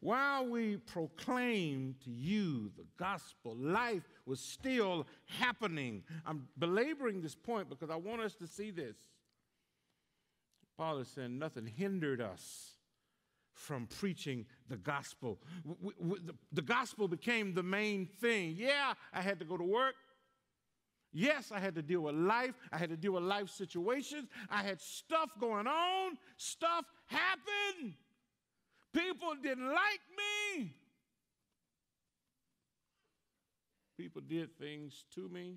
While 0.00 0.46
we 0.46 0.76
proclaimed 0.76 1.96
to 2.04 2.10
you 2.10 2.70
the 2.76 2.86
gospel, 2.98 3.56
life 3.56 4.08
was 4.26 4.38
still 4.38 5.06
happening. 5.26 6.04
I'm 6.24 6.46
belaboring 6.58 7.20
this 7.20 7.34
point 7.34 7.68
because 7.68 7.90
I 7.90 7.96
want 7.96 8.20
us 8.20 8.34
to 8.36 8.46
see 8.46 8.70
this. 8.70 8.96
Paul 10.76 10.98
is 10.98 11.08
saying 11.08 11.36
nothing 11.36 11.66
hindered 11.66 12.20
us 12.20 12.74
from 13.52 13.88
preaching 13.88 14.46
the 14.68 14.76
gospel. 14.76 15.40
the 16.52 16.62
gospel 16.62 17.08
became 17.08 17.52
the 17.52 17.64
main 17.64 18.06
thing. 18.20 18.54
Yeah, 18.56 18.94
I 19.12 19.20
had 19.20 19.40
to 19.40 19.44
go 19.44 19.56
to 19.56 19.64
work. 19.64 19.96
Yes, 21.12 21.50
I 21.52 21.58
had 21.58 21.74
to 21.74 21.82
deal 21.82 22.02
with 22.02 22.14
life. 22.14 22.54
I 22.70 22.76
had 22.76 22.90
to 22.90 22.96
deal 22.96 23.12
with 23.12 23.24
life 23.24 23.48
situations. 23.48 24.28
I 24.48 24.62
had 24.62 24.80
stuff 24.80 25.30
going 25.40 25.66
on. 25.66 26.18
Stuff 26.36 26.84
happened. 27.06 27.94
People 28.92 29.34
didn't 29.42 29.66
like 29.66 30.02
me. 30.16 30.72
People 33.96 34.22
did 34.22 34.56
things 34.58 35.04
to 35.14 35.28
me. 35.28 35.56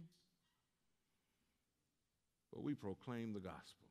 But 2.52 2.64
we 2.64 2.74
proclaimed 2.74 3.36
the 3.36 3.40
gospel. 3.40 3.88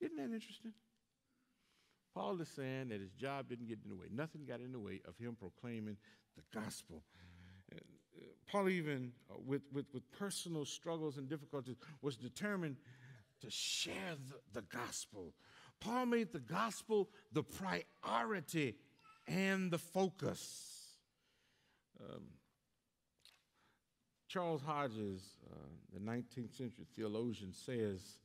Isn't 0.00 0.16
that 0.16 0.34
interesting? 0.34 0.72
Paul 2.14 2.40
is 2.40 2.48
saying 2.48 2.88
that 2.88 3.00
his 3.00 3.12
job 3.12 3.48
didn't 3.48 3.68
get 3.68 3.78
in 3.82 3.90
the 3.90 3.96
way. 3.96 4.06
Nothing 4.12 4.44
got 4.44 4.60
in 4.60 4.72
the 4.72 4.78
way 4.78 5.00
of 5.06 5.16
him 5.18 5.36
proclaiming 5.38 5.96
the 6.36 6.60
gospel. 6.60 7.02
Uh, 7.72 7.78
Paul, 8.50 8.68
even 8.68 9.12
uh, 9.30 9.34
with, 9.44 9.62
with, 9.72 9.86
with 9.92 10.10
personal 10.12 10.64
struggles 10.64 11.16
and 11.16 11.28
difficulties, 11.28 11.76
was 12.02 12.16
determined 12.16 12.76
to 13.40 13.50
share 13.50 14.16
the, 14.28 14.60
the 14.60 14.66
gospel. 14.66 15.32
Paul 15.80 16.06
made 16.06 16.32
the 16.32 16.40
gospel 16.40 17.08
the 17.32 17.42
priority 17.42 18.76
and 19.26 19.70
the 19.70 19.78
focus. 19.78 20.96
Um, 22.00 22.24
Charles 24.28 24.62
Hodges, 24.62 25.22
uh, 25.50 25.54
the 25.92 26.00
19th 26.00 26.56
century 26.56 26.86
theologian, 26.94 27.52
says, 27.52 28.18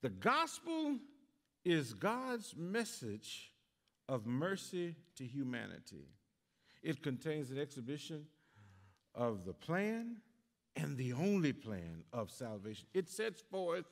The 0.00 0.10
gospel 0.10 0.98
is 1.64 1.94
God's 1.94 2.54
message 2.56 3.52
of 4.08 4.26
mercy 4.26 4.96
to 5.16 5.24
humanity. 5.24 6.08
It 6.82 7.02
contains 7.02 7.50
an 7.50 7.58
exhibition 7.58 8.26
of 9.14 9.44
the 9.44 9.52
plan 9.52 10.16
and 10.74 10.96
the 10.96 11.12
only 11.12 11.52
plan 11.52 12.02
of 12.12 12.30
salvation. 12.30 12.86
It 12.92 13.08
sets 13.08 13.40
forth 13.40 13.84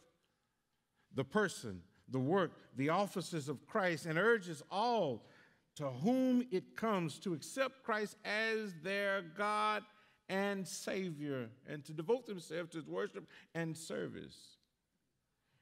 the 1.15 1.25
person, 1.25 1.83
the 2.11 2.19
work, 2.19 2.53
the 2.77 2.89
offices 2.89 3.49
of 3.49 3.67
Christ, 3.67 4.07
and 4.07 4.19
urges 4.19 4.63
all 4.71 5.27
to 5.77 5.89
whom 5.89 6.45
it 6.51 6.77
comes 6.77 7.19
to 7.21 7.33
accept 7.33 7.85
Christ 7.85 8.17
as 8.25 8.75
their 8.83 9.23
God 9.23 9.83
and 10.29 10.67
Savior 10.67 11.49
and 11.69 11.85
to 11.85 11.93
devote 11.93 12.27
themselves 12.27 12.71
to 12.71 12.79
his 12.79 12.89
worship 12.89 13.27
and 13.55 13.77
service. 13.77 14.57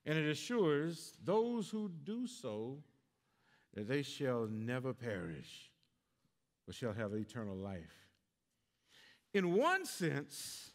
And 0.05 0.19
it 0.19 0.28
assures 0.28 1.14
those 1.25 1.69
who 1.69 1.90
do 2.05 2.26
so 2.26 2.78
that 3.75 3.88
they 3.88 4.02
shall 4.02 4.49
never 4.50 4.93
perish, 4.93 5.71
but 6.67 6.75
shall 6.75 6.93
have 6.93 7.12
eternal 7.12 7.57
life. 7.57 8.09
In 9.35 9.55
one 9.55 9.85
sense, 9.85 10.71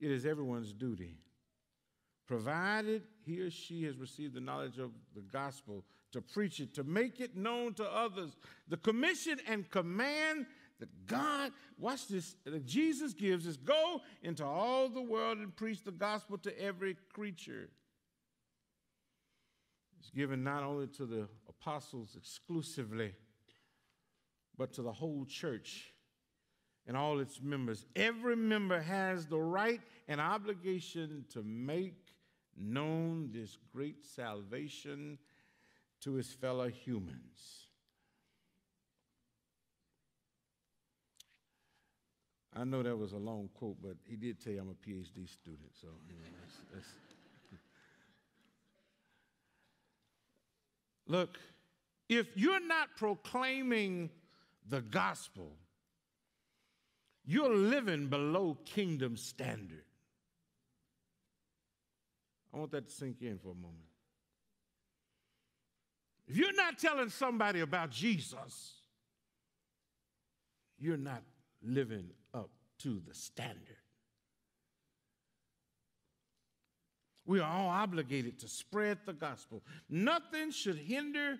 it 0.00 0.10
is 0.10 0.26
everyone's 0.26 0.72
duty, 0.72 1.16
provided 2.32 3.02
he 3.26 3.40
or 3.42 3.50
she 3.50 3.84
has 3.84 3.98
received 3.98 4.32
the 4.32 4.40
knowledge 4.40 4.78
of 4.78 4.90
the 5.14 5.20
gospel, 5.20 5.84
to 6.12 6.22
preach 6.22 6.60
it, 6.60 6.74
to 6.74 6.82
make 6.82 7.20
it 7.20 7.36
known 7.36 7.74
to 7.74 7.84
others. 7.84 8.30
The 8.68 8.78
commission 8.78 9.38
and 9.46 9.70
command 9.70 10.46
that 10.80 10.88
God, 11.06 11.52
watch 11.78 12.08
this, 12.08 12.34
that 12.46 12.64
Jesus 12.64 13.12
gives 13.12 13.46
is 13.46 13.58
go 13.58 14.00
into 14.22 14.46
all 14.46 14.88
the 14.88 15.02
world 15.02 15.38
and 15.38 15.54
preach 15.54 15.84
the 15.84 15.92
gospel 15.92 16.38
to 16.38 16.58
every 16.58 16.96
creature. 17.12 17.68
It's 20.00 20.10
given 20.10 20.42
not 20.42 20.62
only 20.62 20.86
to 20.86 21.04
the 21.04 21.28
apostles 21.50 22.16
exclusively, 22.16 23.12
but 24.56 24.72
to 24.72 24.82
the 24.82 24.92
whole 24.92 25.26
church 25.26 25.92
and 26.86 26.96
all 26.96 27.20
its 27.20 27.42
members. 27.42 27.84
Every 27.94 28.36
member 28.36 28.80
has 28.80 29.26
the 29.26 29.38
right 29.38 29.80
and 30.08 30.18
obligation 30.18 31.26
to 31.34 31.42
make 31.42 32.01
known 32.56 33.30
this 33.32 33.58
great 33.72 34.04
salvation 34.04 35.18
to 36.02 36.14
his 36.14 36.32
fellow 36.32 36.68
humans. 36.68 37.68
I 42.54 42.64
know 42.64 42.82
that 42.82 42.96
was 42.96 43.12
a 43.12 43.18
long 43.18 43.48
quote, 43.54 43.76
but 43.82 43.96
he 44.04 44.16
did 44.16 44.42
tell 44.42 44.52
you 44.52 44.60
I'm 44.60 44.68
a 44.68 44.74
PhD 44.74 45.28
student, 45.28 45.70
so 45.80 45.88
you 46.06 46.14
know, 46.14 46.20
that's, 46.40 46.56
that's 46.74 46.86
Look, 51.06 51.38
if 52.08 52.26
you're 52.36 52.64
not 52.66 52.88
proclaiming 52.96 54.10
the 54.68 54.82
gospel, 54.82 55.56
you're 57.24 57.54
living 57.54 58.08
below 58.08 58.58
kingdom 58.66 59.16
standard. 59.16 59.84
I 62.52 62.58
want 62.58 62.70
that 62.72 62.88
to 62.88 62.94
sink 62.94 63.22
in 63.22 63.38
for 63.38 63.50
a 63.50 63.54
moment. 63.54 63.88
If 66.26 66.36
you're 66.36 66.54
not 66.54 66.78
telling 66.78 67.08
somebody 67.08 67.60
about 67.60 67.90
Jesus, 67.90 68.74
you're 70.78 70.96
not 70.96 71.22
living 71.62 72.10
up 72.34 72.50
to 72.80 73.00
the 73.06 73.14
standard. 73.14 73.76
We 77.24 77.40
are 77.40 77.50
all 77.50 77.68
obligated 77.68 78.40
to 78.40 78.48
spread 78.48 78.98
the 79.06 79.12
gospel. 79.12 79.62
Nothing 79.88 80.50
should 80.50 80.76
hinder 80.76 81.38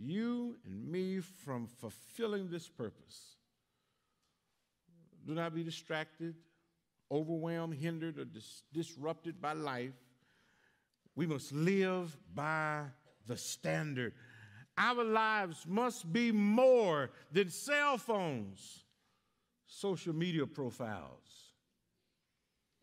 you 0.00 0.56
and 0.64 0.90
me 0.90 1.20
from 1.20 1.66
fulfilling 1.66 2.48
this 2.48 2.68
purpose. 2.68 3.36
Do 5.26 5.34
not 5.34 5.54
be 5.54 5.62
distracted, 5.62 6.36
overwhelmed, 7.10 7.74
hindered, 7.74 8.18
or 8.18 8.24
dis- 8.24 8.62
disrupted 8.72 9.42
by 9.42 9.52
life. 9.52 9.92
We 11.18 11.26
must 11.26 11.50
live 11.50 12.16
by 12.32 12.84
the 13.26 13.36
standard. 13.36 14.12
Our 14.76 15.02
lives 15.02 15.64
must 15.66 16.12
be 16.12 16.30
more 16.30 17.10
than 17.32 17.50
cell 17.50 17.98
phones, 17.98 18.84
social 19.66 20.14
media 20.14 20.46
profiles, 20.46 21.50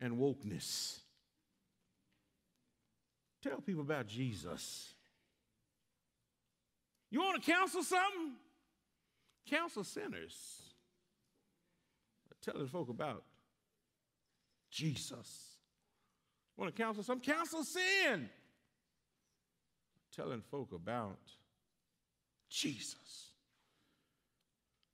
and 0.02 0.18
wokeness. 0.18 0.98
Tell 3.42 3.62
people 3.62 3.80
about 3.80 4.06
Jesus. 4.06 4.92
You 7.10 7.20
want 7.20 7.42
to 7.42 7.50
counsel 7.50 7.82
something? 7.82 8.32
Counsel 9.48 9.82
sinners. 9.82 10.60
Telling 12.42 12.66
folk 12.66 12.90
about 12.90 13.24
Jesus. 14.70 15.55
Want 16.56 16.74
to 16.74 16.82
counsel 16.82 17.02
some? 17.02 17.20
Counsel 17.20 17.64
sin. 17.64 18.28
Telling 20.14 20.42
folk 20.50 20.72
about 20.72 21.18
Jesus. 22.48 23.32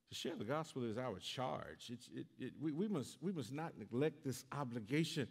To 0.09 0.15
share 0.15 0.35
the 0.35 0.43
gospel 0.43 0.83
is 0.83 0.97
our 0.97 1.17
charge. 1.19 1.89
It, 1.89 2.25
it, 2.37 2.53
we, 2.61 2.71
we, 2.71 2.87
must, 2.87 3.17
we 3.21 3.31
must 3.31 3.53
not 3.53 3.77
neglect 3.77 4.23
this 4.23 4.43
obligation. 4.51 5.27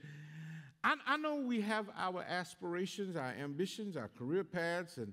I, 0.83 0.95
I 1.07 1.17
know 1.19 1.37
we 1.37 1.61
have 1.61 1.87
our 1.97 2.23
aspirations, 2.23 3.17
our 3.17 3.35
ambitions, 3.41 3.97
our 3.97 4.09
career 4.09 4.45
paths, 4.45 4.97
and, 4.97 5.13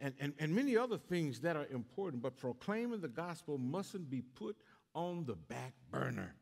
and, 0.00 0.14
and, 0.18 0.32
and 0.38 0.54
many 0.54 0.76
other 0.76 0.98
things 0.98 1.40
that 1.40 1.56
are 1.56 1.66
important, 1.66 2.22
but 2.22 2.38
proclaiming 2.38 3.00
the 3.00 3.08
gospel 3.08 3.58
mustn't 3.58 4.10
be 4.10 4.22
put 4.22 4.56
on 4.94 5.26
the 5.26 5.36
back 5.36 5.74
burner. 5.90 6.34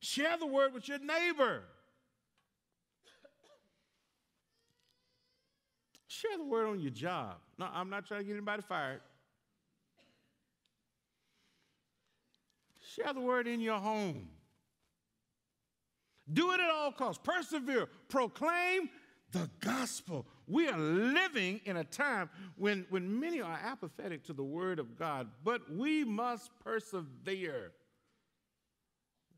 Share 0.00 0.38
the 0.38 0.46
word 0.46 0.72
with 0.72 0.88
your 0.88 1.00
neighbor. 1.00 1.64
Share 6.08 6.38
the 6.38 6.44
word 6.44 6.66
on 6.66 6.80
your 6.80 6.90
job. 6.90 7.36
No, 7.58 7.68
I'm 7.72 7.90
not 7.90 8.06
trying 8.06 8.20
to 8.20 8.26
get 8.26 8.32
anybody 8.32 8.62
fired. 8.62 9.00
Share 12.94 13.12
the 13.12 13.20
word 13.20 13.46
in 13.46 13.60
your 13.60 13.78
home. 13.78 14.28
Do 16.32 16.52
it 16.52 16.60
at 16.60 16.70
all 16.70 16.92
costs. 16.92 17.20
Persevere. 17.22 17.88
Proclaim 18.08 18.88
the 19.32 19.50
gospel. 19.60 20.26
We 20.46 20.68
are 20.68 20.78
living 20.78 21.60
in 21.66 21.76
a 21.76 21.84
time 21.84 22.30
when, 22.56 22.86
when 22.88 23.20
many 23.20 23.42
are 23.42 23.58
apathetic 23.62 24.24
to 24.24 24.32
the 24.32 24.42
word 24.42 24.78
of 24.78 24.98
God, 24.98 25.28
but 25.44 25.70
we 25.70 26.04
must 26.04 26.50
persevere. 26.60 27.72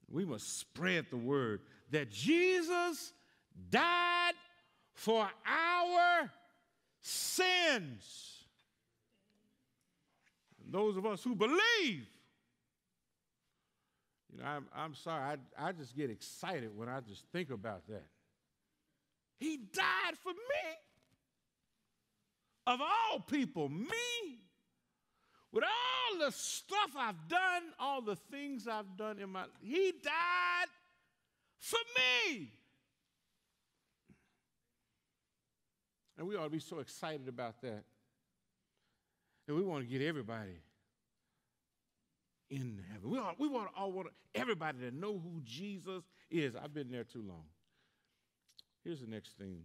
We 0.08 0.24
must 0.24 0.58
spread 0.58 1.06
the 1.10 1.16
word 1.16 1.62
that 1.90 2.12
Jesus 2.12 3.12
died 3.70 4.34
for 4.94 5.28
our 5.46 6.30
sins. 7.00 8.44
And 10.62 10.72
those 10.72 10.96
of 10.96 11.06
us 11.06 11.22
who 11.22 11.34
believe 11.34 12.06
you 14.32 14.38
know, 14.38 14.44
I'm, 14.44 14.66
I'm 14.74 14.94
sorry, 14.94 15.36
I, 15.58 15.68
I 15.68 15.72
just 15.72 15.96
get 15.96 16.10
excited 16.10 16.70
when 16.76 16.88
I 16.88 17.00
just 17.00 17.24
think 17.32 17.50
about 17.50 17.86
that. 17.88 18.06
He 19.38 19.56
died 19.56 20.16
for 20.22 20.32
me. 20.32 20.76
Of 22.66 22.80
all 22.80 23.20
people, 23.20 23.68
me. 23.68 23.86
With 25.52 25.64
all 25.64 26.18
the 26.18 26.30
stuff 26.30 26.90
I've 26.96 27.28
done, 27.28 27.62
all 27.78 28.02
the 28.02 28.14
things 28.14 28.68
I've 28.68 28.96
done 28.96 29.18
in 29.18 29.30
my 29.30 29.44
he 29.60 29.92
died 30.02 30.68
for 31.58 31.78
me. 31.96 32.52
And 36.20 36.28
we 36.28 36.36
ought 36.36 36.44
to 36.44 36.50
be 36.50 36.60
so 36.60 36.80
excited 36.80 37.28
about 37.28 37.62
that. 37.62 37.82
And 39.48 39.56
we 39.56 39.62
want 39.62 39.88
to 39.88 39.90
get 39.90 40.06
everybody 40.06 40.60
in 42.50 42.78
heaven. 42.92 43.08
We, 43.08 43.18
all, 43.18 43.32
we 43.38 43.48
want 43.48 43.70
all 43.74 43.90
want 43.90 44.08
everybody 44.34 44.80
to 44.80 44.94
know 44.94 45.14
who 45.14 45.40
Jesus 45.42 46.04
is. 46.30 46.54
I've 46.54 46.74
been 46.74 46.90
there 46.90 47.04
too 47.04 47.24
long. 47.26 47.44
Here's 48.84 49.00
the 49.00 49.06
next 49.06 49.38
thing 49.38 49.62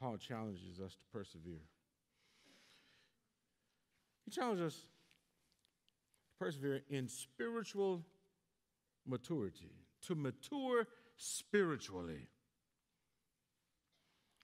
Paul 0.00 0.16
challenges 0.16 0.80
us 0.82 0.94
to 0.94 1.04
persevere. 1.12 1.66
He 4.24 4.30
challenges 4.30 4.72
us 4.72 4.74
to 4.74 4.88
persevere 6.42 6.80
in 6.88 7.08
spiritual 7.08 8.06
maturity, 9.06 9.72
to 10.06 10.14
mature 10.14 10.86
spiritually. 11.18 12.26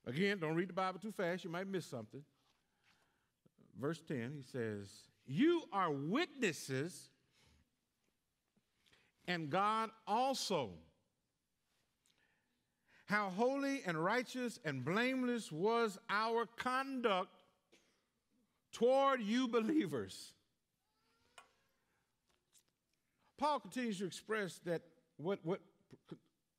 Again, 0.07 0.38
don't 0.38 0.55
read 0.55 0.69
the 0.69 0.75
Bible 0.75 1.01
too 1.01 1.12
fast, 1.12 1.45
you 1.45 1.51
might 1.51 1.66
miss 1.66 1.85
something. 1.85 2.23
Verse 3.79 4.01
10, 4.07 4.33
he 4.37 4.42
says, 4.42 4.88
you 5.27 5.62
are 5.73 5.90
witnesses, 5.90 7.11
and 9.27 9.51
God 9.51 9.90
also. 10.07 10.71
How 13.07 13.31
holy 13.37 13.83
and 13.87 14.03
righteous 14.03 14.59
and 14.64 14.85
blameless 14.85 15.53
was 15.53 15.99
our 16.09 16.47
conduct 16.57 17.42
toward 18.73 19.21
you 19.21 19.47
believers. 19.49 20.33
Paul 23.38 23.61
continues 23.61 23.99
to 23.99 24.07
express 24.07 24.61
that 24.64 24.83
what, 25.19 25.38
what, 25.45 25.61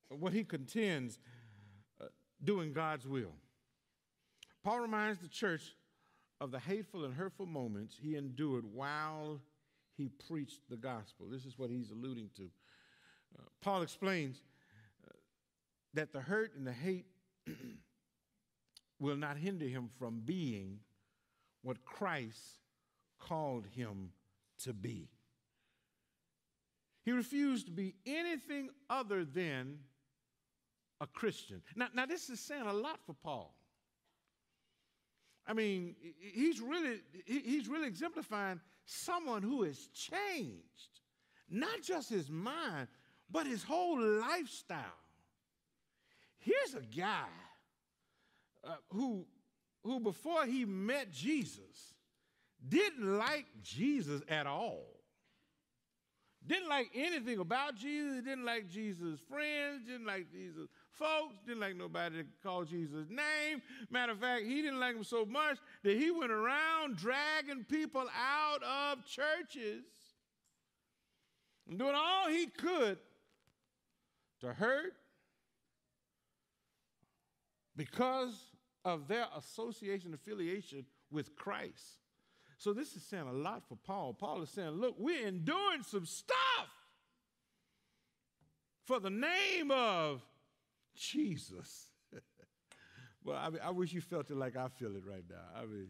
what 0.09 0.33
he 0.33 0.43
contends 0.43 1.19
doing 2.43 2.73
God's 2.73 3.07
will. 3.07 3.33
Paul 4.63 4.79
reminds 4.79 5.19
the 5.19 5.27
church 5.27 5.75
of 6.39 6.51
the 6.51 6.59
hateful 6.59 7.05
and 7.05 7.13
hurtful 7.13 7.45
moments 7.45 7.95
he 7.99 8.15
endured 8.15 8.65
while 8.65 9.39
he 9.95 10.09
preached 10.27 10.61
the 10.69 10.77
gospel. 10.77 11.27
This 11.29 11.45
is 11.45 11.57
what 11.57 11.69
he's 11.69 11.89
alluding 11.89 12.29
to. 12.37 12.43
Uh, 13.37 13.43
Paul 13.61 13.81
explains 13.81 14.41
uh, 15.07 15.13
that 15.93 16.13
the 16.13 16.21
hurt 16.21 16.53
and 16.55 16.65
the 16.65 16.73
hate 16.73 17.05
will 18.99 19.15
not 19.15 19.37
hinder 19.37 19.65
him 19.65 19.89
from 19.97 20.21
being 20.23 20.79
what 21.63 21.83
Christ 21.83 22.61
called 23.19 23.65
him 23.75 24.11
to 24.63 24.73
be. 24.73 25.09
He 27.03 27.11
refused 27.11 27.67
to 27.67 27.71
be 27.71 27.95
anything 28.05 28.69
other 28.89 29.23
than 29.23 29.79
a 31.01 31.07
Christian. 31.07 31.61
Now, 31.75 31.87
now 31.93 32.05
this 32.05 32.29
is 32.29 32.39
saying 32.39 32.65
a 32.65 32.73
lot 32.73 32.99
for 33.05 33.13
Paul. 33.13 33.53
I 35.45 35.53
mean, 35.53 35.95
he's 36.19 36.59
really, 36.59 36.99
he's 37.25 37.69
really 37.69 37.87
exemplifying 37.87 38.59
someone 38.85 39.41
who 39.41 39.63
has 39.63 39.87
changed, 39.87 41.01
not 41.49 41.81
just 41.81 42.09
his 42.09 42.29
mind, 42.29 42.87
but 43.29 43.47
his 43.47 43.63
whole 43.63 43.99
lifestyle. 43.99 44.79
Here's 46.39 46.75
a 46.75 46.85
guy 46.85 47.27
uh, 48.65 48.75
who, 48.89 49.25
who, 49.83 49.99
before 49.99 50.45
he 50.45 50.65
met 50.65 51.11
Jesus, 51.11 51.93
didn't 52.67 53.17
like 53.17 53.45
Jesus 53.61 54.21
at 54.27 54.47
all. 54.47 54.85
Didn't 56.45 56.69
like 56.69 56.89
anything 56.95 57.39
about 57.39 57.75
Jesus, 57.75 58.23
didn't 58.23 58.45
like 58.45 58.69
Jesus' 58.69 59.19
friends, 59.29 59.85
didn't 59.85 60.05
like 60.05 60.31
Jesus' 60.31 60.69
folks, 60.97 61.35
didn't 61.45 61.59
like 61.59 61.75
nobody 61.75 62.17
to 62.17 62.25
call 62.43 62.63
Jesus' 62.63 63.09
name. 63.09 63.61
Matter 63.89 64.13
of 64.13 64.19
fact, 64.19 64.43
he 64.45 64.61
didn't 64.61 64.79
like 64.79 64.95
him 64.95 65.03
so 65.03 65.25
much 65.25 65.57
that 65.83 65.97
he 65.97 66.11
went 66.11 66.31
around 66.31 66.97
dragging 66.97 67.63
people 67.65 68.05
out 68.17 68.63
of 68.63 69.05
churches 69.05 69.83
and 71.69 71.77
doing 71.77 71.95
all 71.95 72.29
he 72.29 72.47
could 72.47 72.97
to 74.41 74.53
hurt 74.53 74.93
because 77.75 78.35
of 78.85 79.07
their 79.07 79.25
association, 79.37 80.13
affiliation 80.13 80.85
with 81.11 81.35
Christ. 81.35 82.01
So 82.57 82.73
this 82.73 82.95
is 82.95 83.03
saying 83.03 83.27
a 83.27 83.33
lot 83.33 83.63
for 83.67 83.77
Paul. 83.85 84.13
Paul 84.13 84.41
is 84.41 84.49
saying, 84.49 84.69
look, 84.69 84.95
we're 84.97 85.27
enduring 85.27 85.83
some 85.83 86.05
stuff 86.05 86.37
for 88.85 88.99
the 88.99 89.09
name 89.09 89.69
of 89.69 90.21
Jesus. 90.97 91.91
well, 93.23 93.37
I 93.37 93.49
mean, 93.49 93.61
I 93.63 93.71
wish 93.71 93.93
you 93.93 94.01
felt 94.01 94.29
it 94.29 94.37
like 94.37 94.55
I 94.55 94.67
feel 94.67 94.95
it 94.95 95.03
right 95.05 95.23
now. 95.29 95.61
I 95.61 95.65
mean, 95.65 95.87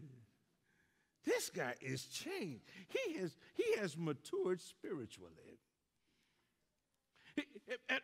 this 1.25 1.49
guy 1.49 1.73
is 1.81 2.05
changed. 2.05 2.63
He 2.87 3.17
has, 3.19 3.35
he 3.55 3.75
has 3.79 3.97
matured 3.97 4.61
spiritually. 4.61 5.59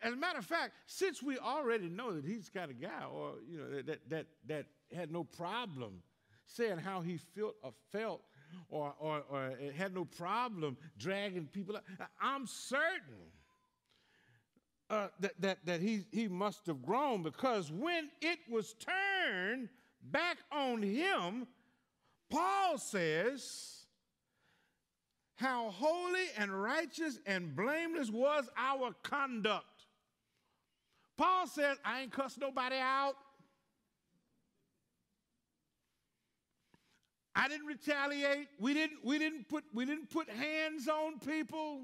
As 0.02 0.12
a 0.12 0.16
matter 0.16 0.38
of 0.38 0.44
fact, 0.44 0.74
since 0.86 1.22
we 1.22 1.38
already 1.38 1.88
know 1.88 2.12
that 2.12 2.24
he's 2.24 2.48
kind 2.48 2.70
of 2.70 2.80
guy, 2.80 3.04
or 3.12 3.32
you 3.48 3.58
know, 3.58 3.82
that 3.82 4.08
that 4.08 4.26
that 4.46 4.66
had 4.94 5.10
no 5.10 5.24
problem 5.24 6.02
saying 6.46 6.78
how 6.78 7.00
he 7.00 7.16
felt 7.16 7.56
or 7.62 7.72
felt 7.90 8.20
or, 8.68 8.94
or, 8.98 9.22
or 9.30 9.52
had 9.76 9.94
no 9.94 10.04
problem 10.04 10.76
dragging 10.98 11.46
people 11.46 11.76
out. 11.76 11.84
I'm 12.20 12.46
certain 12.46 13.32
uh, 14.94 15.08
that, 15.18 15.32
that, 15.40 15.58
that 15.66 15.80
he, 15.80 16.04
he 16.12 16.28
must 16.28 16.66
have 16.66 16.80
grown 16.82 17.22
because 17.22 17.72
when 17.72 18.10
it 18.20 18.38
was 18.48 18.74
turned 18.74 19.68
back 20.12 20.38
on 20.52 20.82
him, 20.82 21.48
Paul 22.30 22.78
says, 22.78 23.86
How 25.34 25.70
holy 25.70 26.26
and 26.38 26.62
righteous 26.62 27.18
and 27.26 27.56
blameless 27.56 28.10
was 28.10 28.48
our 28.56 28.94
conduct. 29.02 29.86
Paul 31.16 31.46
says, 31.48 31.76
I 31.84 32.02
ain't 32.02 32.12
cussed 32.12 32.40
nobody 32.40 32.76
out. 32.76 33.14
I 37.36 37.48
didn't 37.48 37.66
retaliate. 37.66 38.46
We 38.60 38.74
didn't, 38.74 39.04
we 39.04 39.18
didn't, 39.18 39.48
put, 39.48 39.64
we 39.72 39.84
didn't 39.84 40.10
put 40.10 40.28
hands 40.28 40.86
on 40.86 41.18
people. 41.18 41.82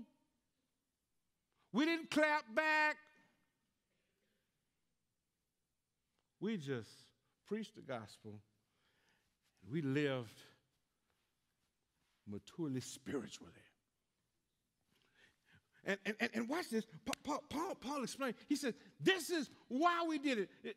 We 1.73 1.85
didn't 1.85 2.11
clap 2.11 2.45
back. 2.55 2.97
We 6.41 6.57
just 6.57 6.91
preached 7.47 7.77
the 7.77 7.83
gospel. 7.83 8.41
and 9.63 9.73
We 9.73 9.83
lived 9.83 10.43
maturely 12.27 12.81
spiritually. 12.81 13.53
And, 15.85 15.99
and, 16.05 16.31
and 16.35 16.49
watch 16.49 16.69
this. 16.71 16.85
Paul, 17.25 17.43
Paul, 17.49 17.75
Paul 17.75 18.03
explained. 18.03 18.35
He 18.49 18.57
said, 18.57 18.75
This 19.01 19.31
is 19.31 19.49
why 19.69 20.05
we 20.07 20.19
did 20.19 20.39
it. 20.39 20.77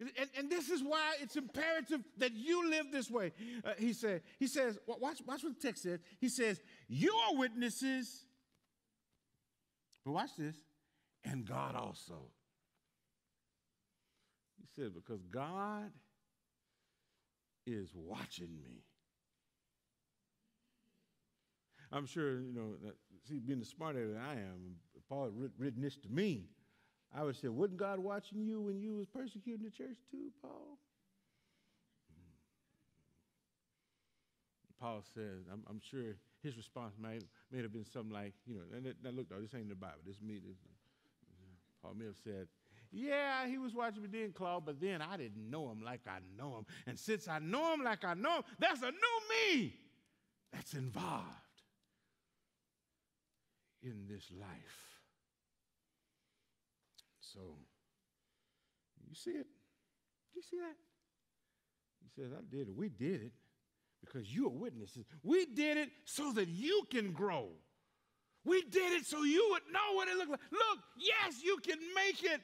And, 0.00 0.28
and 0.38 0.50
this 0.50 0.70
is 0.70 0.82
why 0.82 1.16
it's 1.20 1.36
imperative 1.36 2.02
that 2.18 2.32
you 2.32 2.70
live 2.70 2.86
this 2.92 3.10
way. 3.10 3.32
Uh, 3.64 3.72
he 3.76 3.92
said, 3.92 4.22
he 4.38 4.46
says, 4.46 4.78
watch, 4.86 5.18
watch 5.26 5.42
what 5.42 5.60
the 5.60 5.66
text 5.66 5.82
says. 5.82 5.98
He 6.20 6.28
says, 6.28 6.60
You 6.86 7.12
are 7.12 7.36
witnesses. 7.36 8.24
But 10.08 10.14
watch 10.14 10.30
this, 10.38 10.56
and 11.22 11.44
God 11.44 11.74
also. 11.76 12.30
He 14.58 14.64
said, 14.74 14.94
Because 14.94 15.20
God 15.30 15.90
is 17.66 17.90
watching 17.94 18.58
me. 18.64 18.84
I'm 21.92 22.06
sure, 22.06 22.40
you 22.40 22.54
know, 22.54 22.76
that, 22.82 22.94
see, 23.28 23.38
being 23.38 23.58
the 23.58 23.66
smarter 23.66 24.08
than 24.08 24.16
I 24.16 24.32
am, 24.32 24.76
Paul 25.10 25.24
had 25.24 25.50
written 25.58 25.82
this 25.82 25.98
to 25.98 26.08
me. 26.08 26.46
I 27.14 27.22
would 27.22 27.36
say, 27.36 27.48
wasn't 27.48 27.78
God 27.78 27.98
watching 27.98 28.40
you 28.40 28.62
when 28.62 28.80
you 28.80 28.96
was 28.96 29.08
persecuting 29.08 29.62
the 29.62 29.70
church 29.70 29.98
too, 30.10 30.30
Paul? 30.40 30.78
Hmm. 32.14 32.32
Paul 34.80 35.02
says, 35.14 35.44
I'm, 35.52 35.64
I'm, 35.68 35.80
sure 35.90 36.16
his 36.42 36.56
response 36.56 36.94
might, 37.00 37.24
may 37.50 37.62
have 37.62 37.72
been 37.72 37.84
something 37.84 38.12
like, 38.12 38.32
you 38.46 38.54
know, 38.54 38.92
now 39.02 39.10
look, 39.10 39.28
though, 39.28 39.40
this 39.40 39.54
ain't 39.54 39.68
the 39.68 39.74
Bible. 39.74 39.98
This 40.06 40.20
me. 40.20 40.34
This, 40.34 40.56
Paul 41.82 41.94
may 41.96 42.06
have 42.06 42.16
said, 42.22 42.48
yeah, 42.90 43.46
he 43.46 43.58
was 43.58 43.74
watching 43.74 44.02
me 44.02 44.08
then, 44.10 44.32
Claude, 44.32 44.64
but 44.64 44.80
then 44.80 45.02
I 45.02 45.16
didn't 45.16 45.50
know 45.50 45.70
him 45.70 45.82
like 45.84 46.00
I 46.06 46.18
know 46.36 46.58
him. 46.58 46.66
And 46.86 46.98
since 46.98 47.28
I 47.28 47.38
know 47.38 47.74
him 47.74 47.84
like 47.84 48.04
I 48.04 48.14
know 48.14 48.36
him, 48.36 48.42
that's 48.58 48.82
a 48.82 48.90
new 48.90 49.56
me 49.56 49.74
that's 50.52 50.74
involved 50.74 51.26
in 53.82 54.06
this 54.08 54.30
life. 54.38 54.48
So, 57.20 57.40
you 59.08 59.14
see 59.14 59.32
it? 59.32 59.46
You 60.34 60.42
see 60.42 60.56
that? 60.56 60.76
He 62.02 62.22
says, 62.22 62.32
I 62.32 62.40
did 62.50 62.68
it. 62.68 62.74
We 62.74 62.88
did 62.88 63.22
it 63.22 63.32
because 64.00 64.32
you 64.32 64.46
are 64.46 64.50
witnesses. 64.50 65.04
We 65.22 65.46
did 65.46 65.76
it 65.76 65.90
so 66.04 66.32
that 66.32 66.48
you 66.48 66.82
can 66.90 67.12
grow. 67.12 67.48
We 68.44 68.62
did 68.62 68.92
it 68.92 69.06
so 69.06 69.22
you 69.24 69.48
would 69.52 69.62
know 69.72 69.94
what 69.94 70.08
it 70.08 70.16
looked 70.16 70.30
like. 70.30 70.40
Look, 70.50 70.78
yes, 70.96 71.42
you 71.42 71.58
can 71.58 71.78
make 71.94 72.22
it 72.22 72.40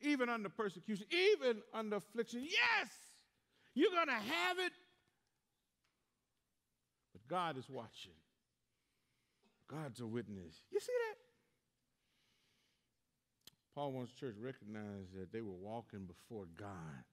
even 0.00 0.28
under 0.28 0.48
persecution, 0.48 1.06
even 1.10 1.62
under 1.72 1.96
affliction. 1.96 2.42
Yes, 2.42 2.88
you're 3.74 3.90
going 3.90 4.08
to 4.08 4.12
have 4.12 4.58
it. 4.58 4.72
But 7.12 7.26
God 7.28 7.56
is 7.56 7.68
watching. 7.68 8.12
God's 9.68 10.00
a 10.00 10.06
witness. 10.06 10.62
You 10.70 10.80
see 10.80 10.92
that? 10.92 11.16
Paul 13.74 13.92
wants 13.92 14.12
church 14.12 14.34
to 14.34 14.40
recognize 14.40 15.06
that 15.16 15.32
they 15.32 15.40
were 15.40 15.52
walking 15.52 16.06
before 16.06 16.46
God. 16.58 17.04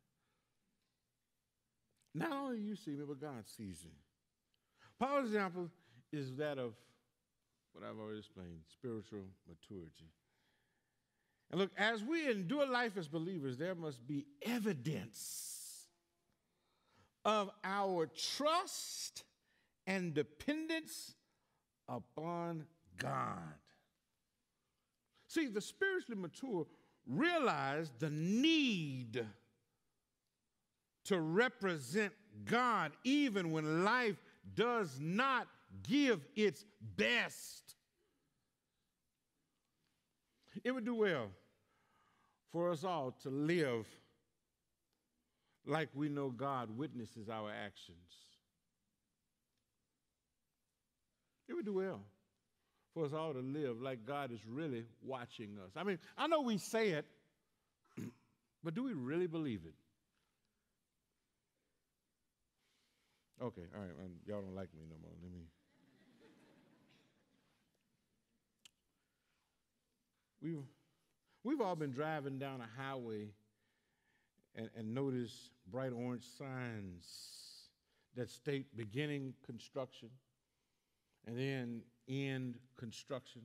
Not 2.15 2.31
only 2.31 2.59
you 2.61 2.77
see 2.77 2.91
me, 2.91 3.03
but 3.05 3.19
God 3.19 3.43
sees 3.45 3.83
me. 3.83 3.91
Paul's 4.97 5.25
example 5.25 5.69
is 6.13 6.33
that 6.37 6.57
of 6.57 6.73
what 7.73 7.83
I've 7.83 7.99
already 7.99 8.19
explained 8.19 8.59
spiritual 8.71 9.25
maturity. 9.47 10.09
And 11.51 11.59
look, 11.59 11.71
as 11.77 12.01
we 12.03 12.31
endure 12.31 12.65
life 12.65 12.95
as 12.95 13.09
believers, 13.09 13.57
there 13.57 13.75
must 13.75 14.07
be 14.07 14.25
evidence 14.41 15.85
of 17.25 17.51
our 17.65 18.05
trust 18.07 19.25
and 19.85 20.13
dependence 20.13 21.15
upon 21.89 22.65
God. 22.97 23.39
See, 25.27 25.47
the 25.47 25.59
spiritually 25.59 26.19
mature 26.19 26.65
realize 27.05 27.91
the 27.99 28.09
need 28.09 29.25
to 31.05 31.19
represent 31.19 32.13
God 32.45 32.91
even 33.03 33.51
when 33.51 33.83
life 33.83 34.21
does 34.55 34.99
not 34.99 35.47
give 35.83 36.25
its 36.35 36.65
best. 36.97 37.75
It 40.63 40.71
would 40.71 40.85
do 40.85 40.95
well 40.95 41.27
for 42.51 42.71
us 42.71 42.83
all 42.83 43.13
to 43.23 43.29
live 43.29 43.85
like 45.65 45.89
we 45.93 46.09
know 46.09 46.29
God 46.29 46.69
witnesses 46.77 47.29
our 47.29 47.49
actions. 47.49 47.97
It 51.47 51.53
would 51.53 51.65
do 51.65 51.73
well 51.73 52.01
for 52.93 53.05
us 53.05 53.13
all 53.13 53.33
to 53.33 53.39
live 53.39 53.81
like 53.81 54.05
God 54.05 54.31
is 54.31 54.39
really 54.47 54.85
watching 55.03 55.57
us. 55.63 55.71
I 55.75 55.83
mean, 55.83 55.99
I 56.17 56.27
know 56.27 56.41
we 56.41 56.57
say 56.57 56.89
it, 56.89 57.05
but 58.63 58.73
do 58.73 58.83
we 58.83 58.93
really 58.93 59.27
believe 59.27 59.61
it? 59.65 59.73
Okay, 63.41 63.63
all 63.75 63.81
right, 63.81 63.91
y'all 64.25 64.41
don't 64.41 64.55
like 64.55 64.73
me 64.73 64.83
no 64.89 64.95
more. 65.01 65.11
Let 65.21 65.31
me. 65.31 65.41
We've, 70.41 70.63
we've 71.43 71.59
all 71.59 71.75
been 71.75 71.91
driving 71.91 72.37
down 72.37 72.61
a 72.61 72.81
highway 72.81 73.29
and, 74.55 74.69
and 74.77 74.93
noticed 74.93 75.51
bright 75.69 75.91
orange 75.91 76.23
signs 76.37 77.05
that 78.15 78.29
state 78.29 78.67
beginning 78.77 79.33
construction 79.45 80.09
and 81.27 81.37
then 81.37 81.81
end 82.07 82.57
construction. 82.77 83.41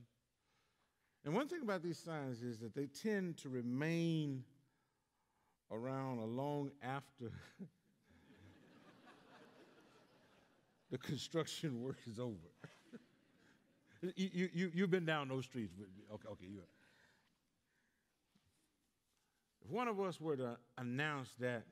And 1.24 1.35
one 1.35 1.48
thing 1.48 1.62
about 1.62 1.83
these 1.83 1.98
signs 1.98 2.42
is 2.42 2.59
that 2.61 2.74
they 2.74 2.87
tend 2.87 3.38
to 3.38 3.48
remain 3.48 4.44
around 5.70 6.18
a 6.18 6.24
long 6.24 6.70
after 6.83 7.33
the 10.90 10.98
construction 10.98 11.83
work 11.85 11.98
is 12.11 12.18
over. 12.18 12.35
you, 14.16 14.48
you, 14.53 14.70
you've 14.74 14.90
been 14.90 15.07
down 15.07 15.29
those 15.29 15.44
streets. 15.44 15.72
Okay, 16.12 16.29
okay, 16.29 16.46
you. 16.46 16.62
If 19.64 19.70
one 19.70 19.88
of 19.88 20.00
us 20.00 20.20
were 20.20 20.37
to 20.37 20.57
announce 20.79 21.31
that, 21.40 21.64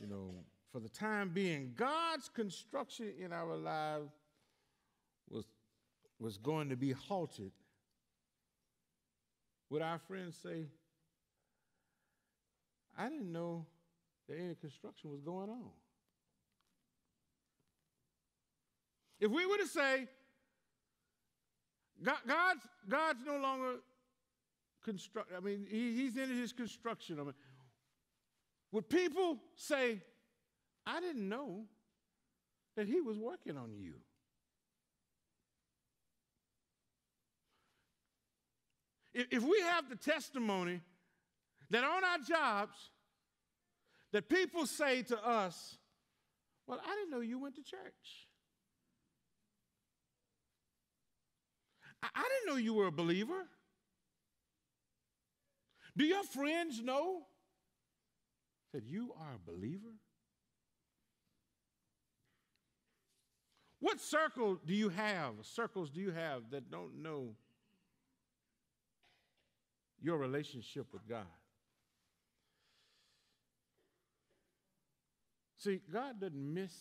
you 0.00 0.06
know, 0.06 0.34
for 0.70 0.80
the 0.80 0.88
time 0.88 1.30
being, 1.30 1.72
God's 1.76 2.28
construction 2.28 3.12
in 3.18 3.32
our 3.32 3.56
lives 3.56 4.10
was, 5.28 5.44
was 6.18 6.38
going 6.38 6.68
to 6.70 6.76
be 6.76 6.92
halted, 6.92 7.52
would 9.70 9.82
our 9.82 9.98
friends 9.98 10.36
say, 10.42 10.66
I 12.96 13.08
didn't 13.08 13.32
know 13.32 13.66
that 14.28 14.38
any 14.38 14.54
construction 14.54 15.10
was 15.10 15.20
going 15.20 15.48
on? 15.48 15.70
If 19.22 19.30
we 19.30 19.46
were 19.46 19.58
to 19.58 19.68
say, 19.68 20.08
God, 22.02 22.16
God's, 22.26 22.66
God's 22.88 23.20
no 23.24 23.36
longer 23.36 23.74
construct, 24.84 25.30
I 25.32 25.38
mean, 25.38 25.64
he, 25.70 25.94
he's 25.94 26.16
in 26.16 26.28
his 26.28 26.52
construction. 26.52 27.20
I 27.20 27.22
mean, 27.22 27.34
would 28.72 28.88
people 28.88 29.38
say, 29.54 30.00
I 30.84 31.00
didn't 31.00 31.28
know 31.28 31.66
that 32.74 32.88
he 32.88 33.00
was 33.00 33.16
working 33.16 33.56
on 33.56 33.76
you? 33.78 33.94
If, 39.14 39.28
if 39.30 39.42
we 39.44 39.60
have 39.60 39.88
the 39.88 39.94
testimony 39.94 40.80
that 41.70 41.84
on 41.84 42.02
our 42.02 42.18
jobs, 42.18 42.90
that 44.10 44.28
people 44.28 44.66
say 44.66 45.02
to 45.02 45.24
us, 45.24 45.78
Well, 46.66 46.80
I 46.84 46.96
didn't 46.96 47.12
know 47.12 47.20
you 47.20 47.38
went 47.38 47.54
to 47.54 47.62
church. 47.62 48.26
I, 52.02 52.08
I 52.14 52.22
didn't 52.22 52.54
know 52.54 52.58
you 52.58 52.74
were 52.74 52.86
a 52.86 52.92
believer. 52.92 53.46
Do 55.96 56.04
your 56.04 56.24
friends 56.24 56.82
know 56.82 57.22
that 58.72 58.84
you 58.84 59.12
are 59.18 59.34
a 59.34 59.50
believer? 59.50 59.94
What 63.80 64.00
circle 64.00 64.58
do 64.64 64.74
you 64.74 64.88
have, 64.90 65.34
circles 65.42 65.90
do 65.90 66.00
you 66.00 66.12
have 66.12 66.50
that 66.52 66.70
don't 66.70 67.02
know 67.02 67.34
your 70.00 70.16
relationship 70.18 70.86
with 70.92 71.06
God? 71.08 71.26
See, 75.58 75.80
God 75.92 76.20
doesn't 76.20 76.54
miss 76.54 76.72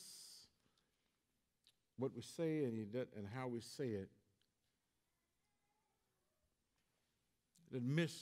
what 1.98 2.16
we 2.16 2.22
say 2.22 2.64
and, 2.66 2.78
he 2.78 2.86
does, 2.86 3.08
and 3.16 3.28
how 3.32 3.48
we 3.48 3.62
say 3.62 3.90
it. 3.90 4.10
Doesn't 7.72 7.88
miss 7.88 8.14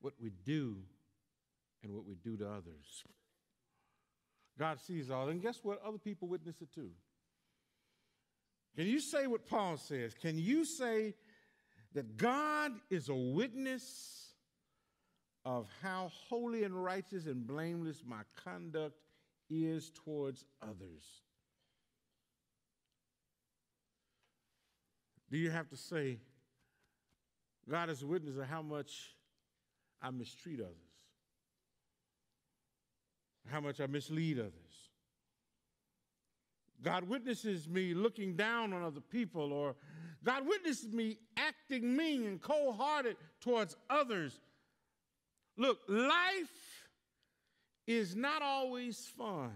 what 0.00 0.14
we 0.20 0.30
do 0.44 0.76
and 1.82 1.92
what 1.92 2.04
we 2.04 2.14
do 2.14 2.36
to 2.36 2.46
others. 2.46 3.04
God 4.58 4.80
sees 4.80 5.10
all. 5.10 5.28
And 5.28 5.40
guess 5.40 5.60
what? 5.62 5.80
Other 5.84 5.98
people 5.98 6.28
witness 6.28 6.60
it 6.60 6.72
too. 6.72 6.90
Can 8.76 8.86
you 8.86 9.00
say 9.00 9.26
what 9.26 9.46
Paul 9.46 9.76
says? 9.76 10.14
Can 10.14 10.38
you 10.38 10.64
say 10.64 11.14
that 11.94 12.16
God 12.16 12.72
is 12.90 13.08
a 13.08 13.14
witness 13.14 14.34
of 15.44 15.66
how 15.82 16.10
holy 16.28 16.64
and 16.64 16.84
righteous 16.84 17.26
and 17.26 17.46
blameless 17.46 18.02
my 18.06 18.20
conduct 18.44 18.96
is 19.48 19.90
towards 20.04 20.44
others? 20.62 21.22
Do 25.30 25.38
you 25.38 25.50
have 25.50 25.68
to 25.70 25.76
say, 25.76 26.18
God 27.70 27.90
is 27.90 28.02
a 28.02 28.06
witness 28.06 28.36
of 28.36 28.46
how 28.46 28.62
much 28.62 29.14
I 30.00 30.10
mistreat 30.10 30.60
others, 30.60 30.74
how 33.50 33.60
much 33.60 33.80
I 33.80 33.86
mislead 33.86 34.38
others. 34.38 34.52
God 36.82 37.08
witnesses 37.08 37.68
me 37.68 37.92
looking 37.92 38.36
down 38.36 38.72
on 38.72 38.82
other 38.82 39.00
people, 39.00 39.52
or 39.52 39.74
God 40.24 40.46
witnesses 40.46 40.92
me 40.92 41.18
acting 41.36 41.96
mean 41.96 42.24
and 42.24 42.40
cold 42.40 42.76
hearted 42.76 43.16
towards 43.40 43.76
others. 43.90 44.38
Look, 45.56 45.78
life 45.88 46.86
is 47.86 48.14
not 48.14 48.42
always 48.42 49.10
fun, 49.16 49.52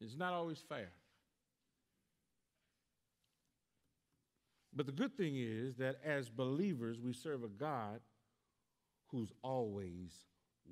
it's 0.00 0.16
not 0.16 0.32
always 0.32 0.58
fair. 0.58 0.90
But 4.78 4.86
the 4.86 4.92
good 4.92 5.16
thing 5.16 5.34
is 5.36 5.74
that 5.78 5.96
as 6.04 6.28
believers, 6.28 7.00
we 7.00 7.12
serve 7.12 7.42
a 7.42 7.48
God 7.48 7.98
who's 9.08 9.32
always 9.42 10.12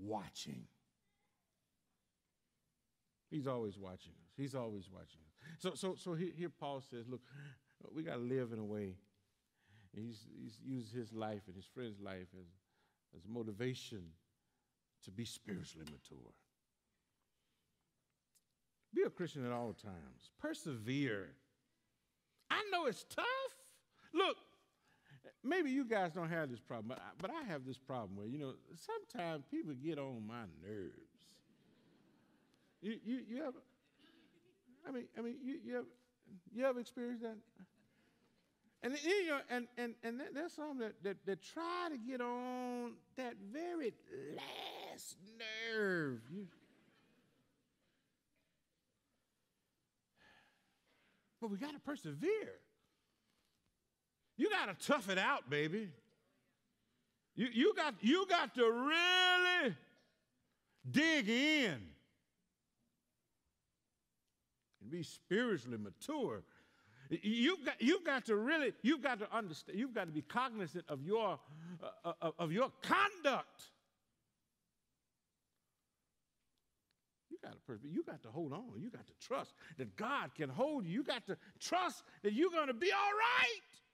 watching. 0.00 0.62
He's 3.28 3.48
always 3.48 3.76
watching 3.76 4.12
us. 4.12 4.30
He's 4.36 4.54
always 4.54 4.88
watching 4.88 5.22
us. 5.26 5.58
So, 5.58 5.72
so, 5.74 5.96
so 5.98 6.14
here, 6.14 6.30
here 6.36 6.48
Paul 6.48 6.84
says, 6.88 7.08
look, 7.08 7.20
we 7.92 8.04
got 8.04 8.14
to 8.14 8.20
live 8.20 8.52
in 8.52 8.60
a 8.60 8.64
way. 8.64 8.94
He's, 9.92 10.24
he's 10.40 10.60
used 10.64 10.94
his 10.94 11.12
life 11.12 11.42
and 11.48 11.56
his 11.56 11.66
friend's 11.66 11.98
life 11.98 12.28
as, 12.38 12.46
as 13.16 13.22
motivation 13.28 14.04
to 15.04 15.10
be 15.10 15.24
spiritually 15.24 15.86
mature. 15.90 16.32
Be 18.94 19.02
a 19.02 19.10
Christian 19.10 19.44
at 19.44 19.50
all 19.50 19.72
times. 19.72 20.30
Persevere. 20.40 21.30
I 22.48 22.62
know 22.70 22.86
it's 22.86 23.04
tough. 23.10 23.24
Look, 24.12 24.36
maybe 25.44 25.70
you 25.70 25.84
guys 25.84 26.12
don't 26.12 26.28
have 26.30 26.50
this 26.50 26.60
problem, 26.60 26.88
but 26.88 26.98
I, 26.98 27.10
but 27.18 27.30
I 27.30 27.42
have 27.50 27.64
this 27.64 27.78
problem 27.78 28.16
where, 28.16 28.26
you 28.26 28.38
know, 28.38 28.54
sometimes 28.74 29.44
people 29.50 29.74
get 29.74 29.98
on 29.98 30.26
my 30.26 30.44
nerves. 30.62 30.92
You, 32.82 32.98
you, 33.04 33.20
you 33.28 33.42
ever, 33.42 33.58
I 34.86 34.92
mean, 34.92 35.04
I 35.18 35.20
mean, 35.22 35.36
you, 35.42 35.58
you, 35.64 35.76
ever, 35.78 35.86
you 36.54 36.64
ever 36.64 36.80
experienced 36.80 37.22
that? 37.22 37.36
And, 38.82 38.96
you 39.02 39.28
know, 39.28 39.40
and, 39.50 39.66
and, 39.78 39.94
and 40.04 40.20
there's 40.32 40.52
some 40.52 40.78
that, 40.78 41.02
that, 41.02 41.16
that 41.26 41.42
try 41.42 41.88
to 41.90 41.98
get 41.98 42.20
on 42.20 42.92
that 43.16 43.34
very 43.52 43.94
last 44.36 45.16
nerve. 45.74 46.20
You, 46.30 46.46
but 51.40 51.50
we 51.50 51.56
got 51.56 51.72
to 51.72 51.80
persevere. 51.80 52.60
You 54.36 54.50
got 54.50 54.78
to 54.78 54.86
tough 54.86 55.08
it 55.08 55.18
out, 55.18 55.48
baby. 55.48 55.88
You, 57.34 57.48
you, 57.52 57.74
got, 57.74 57.94
you 58.00 58.26
got 58.28 58.54
to 58.54 58.70
really 58.70 59.74
dig 60.90 61.28
in 61.28 61.78
and 64.80 64.90
be 64.90 65.02
spiritually 65.02 65.78
mature. 65.78 66.42
You've 67.08 67.64
got, 67.64 67.80
you've 67.80 68.04
got 68.04 68.26
to 68.26 68.36
really, 68.36 68.72
you've 68.82 69.02
got 69.02 69.20
to 69.20 69.36
understand, 69.36 69.78
you've 69.78 69.94
got 69.94 70.06
to 70.06 70.12
be 70.12 70.22
cognizant 70.22 70.84
of 70.88 71.02
your, 71.02 71.38
uh, 72.04 72.12
uh 72.20 72.30
of 72.38 72.52
your 72.52 72.70
conduct. 72.82 73.62
You 77.30 77.38
got 77.42 77.52
to 77.66 77.88
you 77.88 78.02
got 78.02 78.22
to 78.22 78.28
hold 78.28 78.52
on. 78.52 78.64
You 78.78 78.90
got 78.90 79.06
to 79.06 79.12
trust 79.20 79.52
that 79.78 79.94
God 79.96 80.34
can 80.34 80.48
hold 80.48 80.84
you. 80.84 80.92
You 80.92 81.04
got 81.04 81.26
to 81.26 81.36
trust 81.60 82.02
that 82.22 82.32
you're 82.32 82.50
going 82.50 82.68
to 82.68 82.74
be 82.74 82.90
all 82.90 82.98
right. 82.98 83.85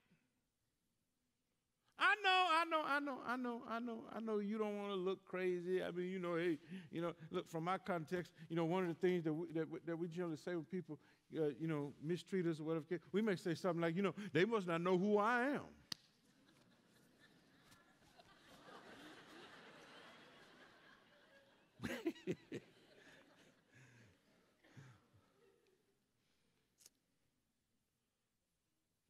I 1.99 2.15
know, 2.23 2.47
I 2.51 2.65
know, 2.65 2.81
I 2.85 2.99
know, 2.99 3.17
I 3.25 3.35
know, 3.37 3.61
I 3.69 3.79
know, 3.79 3.99
I 4.15 4.19
know 4.19 4.37
you 4.39 4.57
don't 4.57 4.77
want 4.77 4.89
to 4.89 4.95
look 4.95 5.23
crazy. 5.25 5.83
I 5.83 5.91
mean, 5.91 6.07
you 6.07 6.19
know, 6.19 6.35
hey, 6.35 6.57
you 6.91 7.01
know, 7.01 7.13
look, 7.31 7.49
from 7.49 7.63
my 7.65 7.77
context, 7.77 8.31
you 8.49 8.55
know, 8.55 8.65
one 8.65 8.83
of 8.83 8.89
the 8.89 8.95
things 8.95 9.23
that 9.23 9.33
we, 9.33 9.47
that, 9.53 9.67
that 9.85 9.97
we 9.97 10.07
generally 10.07 10.37
say 10.37 10.55
when 10.55 10.65
people, 10.65 10.99
uh, 11.37 11.49
you 11.59 11.67
know, 11.67 11.93
mistreat 12.03 12.45
us 12.47 12.59
or 12.59 12.63
whatever, 12.63 12.85
we 13.11 13.21
may 13.21 13.35
say 13.35 13.53
something 13.53 13.81
like, 13.81 13.95
you 13.95 14.01
know, 14.01 14.13
they 14.33 14.45
must 14.45 14.67
not 14.67 14.81
know 14.81 14.97
who 14.97 15.17
I 15.17 15.49
am. 15.49 15.61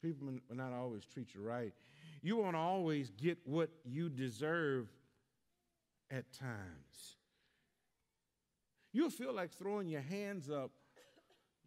People 0.02 0.28
will 0.50 0.56
not 0.58 0.74
always 0.74 1.06
treat 1.06 1.34
you 1.34 1.42
right. 1.42 1.74
You 2.24 2.38
won't 2.38 2.56
always 2.56 3.12
get 3.12 3.38
what 3.44 3.70
you 3.84 4.08
deserve 4.08 4.88
at 6.10 6.32
times. 6.32 7.18
You'll 8.94 9.10
feel 9.10 9.34
like 9.34 9.52
throwing 9.52 9.90
your 9.90 10.02
hands 10.02 10.50
up. 10.50 10.72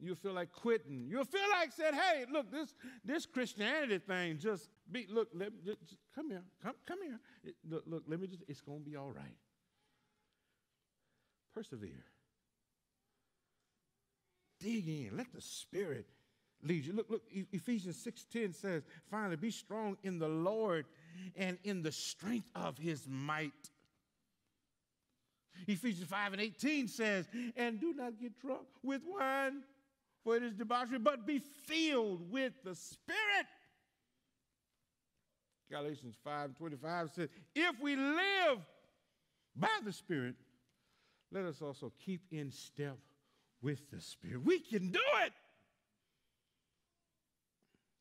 You'll 0.01 0.16
feel 0.16 0.33
like 0.33 0.53
quitting. 0.53 1.07
You'll 1.09 1.25
feel 1.25 1.49
like 1.53 1.73
saying, 1.73 1.95
hey, 1.95 2.25
look, 2.33 2.51
this, 2.51 2.75
this 3.05 3.27
Christianity 3.27 3.99
thing 3.99 4.38
just 4.38 4.71
be, 4.90 5.07
look, 5.11 5.29
let, 5.35 5.53
just, 5.62 5.79
come 6.14 6.31
here, 6.31 6.42
come, 6.62 6.75
come 6.87 7.03
here. 7.03 7.19
It- 7.45 7.57
look, 7.69 7.85
look, 7.87 8.05
let 8.07 8.19
me 8.19 8.27
just, 8.27 8.42
it's 8.49 8.62
going 8.62 8.83
to 8.83 8.90
be 8.90 8.97
all 8.97 9.11
right. 9.11 9.37
Persevere. 11.55 12.05
Dig 14.61 14.88
in. 14.88 15.16
Let 15.16 15.33
the 15.35 15.40
Spirit 15.40 16.07
lead 16.62 16.85
you. 16.85 16.92
Look, 16.92 17.11
look, 17.11 17.23
Ephesians 17.53 17.97
6:10 18.05 18.55
says, 18.55 18.85
finally, 19.11 19.37
be 19.37 19.51
strong 19.51 19.97
in 20.03 20.19
the 20.19 20.29
Lord 20.29 20.87
and 21.37 21.59
in 21.64 21.83
the 21.83 21.92
strength 21.92 22.49
of 22.55 22.79
his 22.79 23.07
might. 23.09 23.53
Ephesians 25.66 26.09
5 26.09 26.35
and 26.35 26.42
18 26.42 26.88
says, 26.88 27.27
and 27.57 27.81
do 27.81 27.95
not 27.95 28.21
get 28.21 28.38
drunk 28.40 28.66
with 28.83 29.01
wine, 29.07 29.62
for 30.23 30.37
it 30.37 30.42
is 30.42 30.55
debauchery, 30.55 30.99
but 30.99 31.27
be 31.27 31.38
filled 31.38 32.31
with 32.31 32.53
the 32.62 32.75
Spirit. 32.75 33.47
Galatians 35.71 36.14
5 36.23 36.45
and 36.45 36.57
25 36.57 37.11
says, 37.11 37.29
if 37.55 37.81
we 37.81 37.97
live 37.97 38.59
by 39.57 39.69
the 39.85 39.92
Spirit, 39.92 40.35
let 41.33 41.45
us 41.45 41.61
also 41.62 41.92
keep 42.05 42.21
in 42.31 42.51
step 42.51 42.99
with 43.62 43.90
the 43.90 44.01
Spirit. 44.01 44.45
We 44.45 44.61
can 44.61 44.90
do 44.90 45.01
it. 45.25 45.33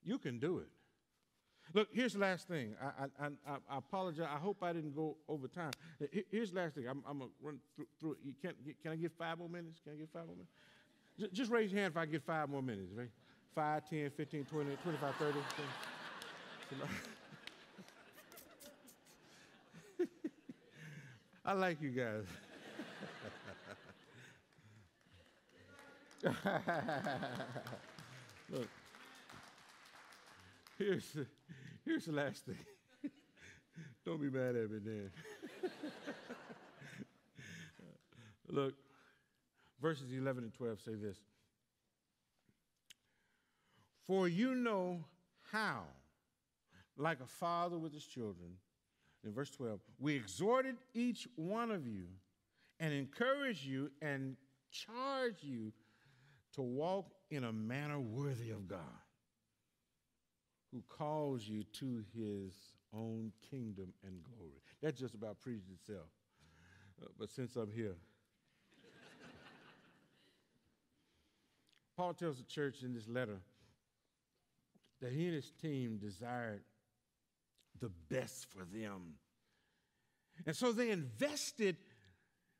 You 0.05 0.17
can 0.19 0.39
do 0.39 0.59
it. 0.59 0.67
Look, 1.73 1.89
here's 1.91 2.13
the 2.13 2.19
last 2.19 2.47
thing. 2.47 2.75
I, 2.81 3.05
I, 3.05 3.25
I, 3.25 3.29
I 3.69 3.77
apologize. 3.79 4.27
I 4.31 4.37
hope 4.37 4.61
I 4.61 4.71
didn't 4.71 4.95
go 4.95 5.17
over 5.27 5.47
time. 5.47 5.71
Here's 6.31 6.51
the 6.51 6.57
last 6.59 6.75
thing. 6.75 6.87
I'm, 6.87 7.03
I'm 7.09 7.17
going 7.17 7.29
to 7.31 7.35
run 7.45 7.59
through, 7.75 7.87
through 7.99 8.11
it. 8.13 8.17
You 8.23 8.33
can't, 8.41 8.55
can 8.83 8.91
I 8.91 8.95
get 8.95 9.11
five 9.17 9.39
more 9.39 9.49
minutes? 9.49 9.79
Can 9.83 9.93
I 9.93 9.95
get 9.95 10.09
five 10.13 10.27
more 10.27 10.35
minutes? 10.35 10.51
Ju- 11.19 11.29
Just 11.33 11.51
raise 11.51 11.71
your 11.71 11.81
hand 11.81 11.91
if 11.93 11.97
I 11.97 12.05
get 12.05 12.21
five 12.23 12.49
more 12.49 12.61
minutes, 12.61 12.91
right? 12.95 13.09
5, 13.55 13.89
10, 13.89 14.11
15, 14.11 14.45
20, 14.45 14.75
25, 14.83 15.15
30. 15.15 15.37
I 21.45 21.53
like 21.53 21.81
you 21.81 21.89
guys. 21.89 22.25
Look, 28.51 28.67
here's 30.77 31.11
the, 31.11 31.25
here's 31.85 32.05
the 32.05 32.11
last 32.11 32.45
thing. 32.45 32.57
Don't 34.05 34.21
be 34.21 34.29
mad 34.29 34.55
at 34.55 34.69
me, 34.71 34.79
Dan. 34.83 35.11
Look, 38.47 38.75
verses 39.81 40.11
11 40.11 40.43
and 40.43 40.53
12 40.53 40.81
say 40.81 40.93
this 40.95 41.17
For 44.05 44.27
you 44.27 44.55
know 44.55 45.03
how, 45.51 45.83
like 46.97 47.19
a 47.19 47.27
father 47.27 47.77
with 47.77 47.93
his 47.93 48.05
children, 48.05 48.57
in 49.23 49.33
verse 49.33 49.49
12, 49.49 49.79
we 49.99 50.15
exhorted 50.15 50.75
each 50.93 51.27
one 51.35 51.71
of 51.71 51.87
you 51.87 52.05
and 52.79 52.93
encourage 52.93 53.65
you 53.65 53.89
and 54.01 54.35
charge 54.69 55.37
you 55.41 55.71
to 56.53 56.61
walk 56.61 57.11
in 57.31 57.43
a 57.43 57.51
manner 57.51 57.99
worthy 57.99 58.51
of 58.51 58.67
God, 58.67 58.79
who 60.75 60.83
calls 60.89 61.47
you 61.47 61.63
to 61.71 62.03
his 62.13 62.53
own 62.93 63.31
kingdom 63.49 63.93
and 64.03 64.21
glory. 64.23 64.59
That 64.81 64.97
just 64.97 65.13
about 65.13 65.39
preached 65.39 65.69
itself. 65.71 66.07
Uh, 67.01 67.07
but 67.17 67.29
since 67.29 67.55
I'm 67.55 67.71
here, 67.71 67.95
Paul 71.95 72.13
tells 72.13 72.37
the 72.37 72.43
church 72.43 72.83
in 72.83 72.93
this 72.93 73.07
letter 73.07 73.37
that 75.01 75.13
he 75.13 75.27
and 75.27 75.35
his 75.35 75.49
team 75.61 75.97
desired 75.97 76.61
the 77.79 77.89
best 78.09 78.47
for 78.47 78.65
them. 78.65 79.13
And 80.45 80.53
so 80.53 80.73
they 80.73 80.89
invested 80.89 81.77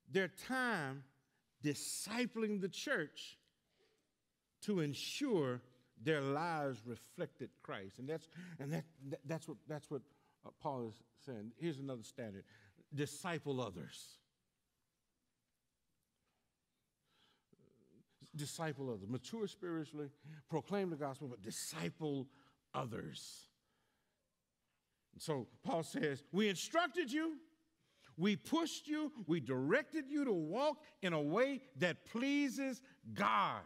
their 0.10 0.30
time 0.48 1.04
discipling 1.62 2.62
the 2.62 2.70
church 2.70 3.38
to 4.62 4.80
ensure 4.80 5.60
their 6.04 6.22
lives 6.22 6.82
reflected 6.86 7.50
Christ. 7.64 8.00
And 8.00 8.08
that's, 8.10 8.28
and 8.60 8.72
that, 8.74 8.84
that- 9.10 9.20
that's 9.26 9.48
what, 9.48 9.58
that's 9.68 9.90
what 9.90 10.02
uh, 10.46 10.50
Paul 10.62 10.88
is 10.90 10.96
saying. 11.26 11.52
Here's 11.58 11.80
another 11.80 12.04
standard 12.04 12.44
disciple 12.94 13.60
others. 13.62 14.20
Disciple 18.36 18.90
others. 18.90 19.08
Mature 19.08 19.48
spiritually, 19.48 20.10
proclaim 20.50 20.90
the 20.90 20.96
gospel, 20.98 21.28
but 21.28 21.42
disciple 21.42 22.28
others. 22.74 23.48
So 25.18 25.48
Paul 25.64 25.84
says, 25.84 26.24
We 26.34 26.50
instructed 26.50 27.12
you, 27.12 27.38
we 28.18 28.36
pushed 28.36 28.88
you, 28.88 29.12
we 29.28 29.40
directed 29.40 30.06
you 30.10 30.26
to 30.26 30.34
walk 30.34 30.78
in 31.02 31.14
a 31.14 31.22
way 31.22 31.62
that 31.78 32.06
pleases 32.06 32.82
God. 33.14 33.62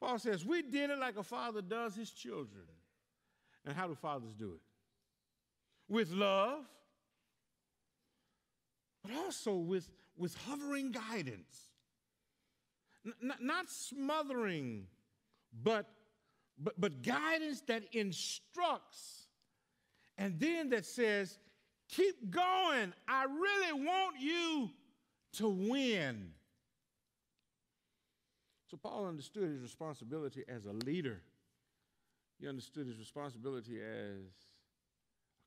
Paul 0.00 0.18
says, 0.18 0.44
We 0.44 0.62
did 0.62 0.90
it 0.90 0.98
like 0.98 1.16
a 1.16 1.22
father 1.22 1.62
does 1.62 1.94
his 1.94 2.10
children. 2.10 2.64
And 3.64 3.76
how 3.76 3.86
do 3.86 3.94
fathers 3.94 4.34
do 4.34 4.52
it? 4.52 5.92
With 5.92 6.10
love, 6.10 6.64
but 9.02 9.12
also 9.16 9.54
with, 9.56 9.88
with 10.16 10.36
hovering 10.46 10.92
guidance. 10.92 11.70
N- 13.06 13.32
not 13.40 13.68
smothering, 13.68 14.86
but, 15.62 15.86
but, 16.58 16.80
but 16.80 17.02
guidance 17.02 17.62
that 17.62 17.82
instructs 17.92 19.28
and 20.18 20.38
then 20.40 20.70
that 20.70 20.84
says, 20.84 21.38
keep 21.88 22.30
going. 22.30 22.92
I 23.06 23.24
really 23.24 23.84
want 23.84 24.16
you 24.20 24.70
to 25.34 25.48
win. 25.48 26.32
So 28.70 28.76
Paul 28.76 29.06
understood 29.06 29.48
his 29.48 29.60
responsibility 29.60 30.44
as 30.48 30.66
a 30.66 30.72
leader. 30.72 31.22
He 32.38 32.46
understood 32.46 32.86
his 32.86 32.98
responsibility 32.98 33.80
as 33.80 34.20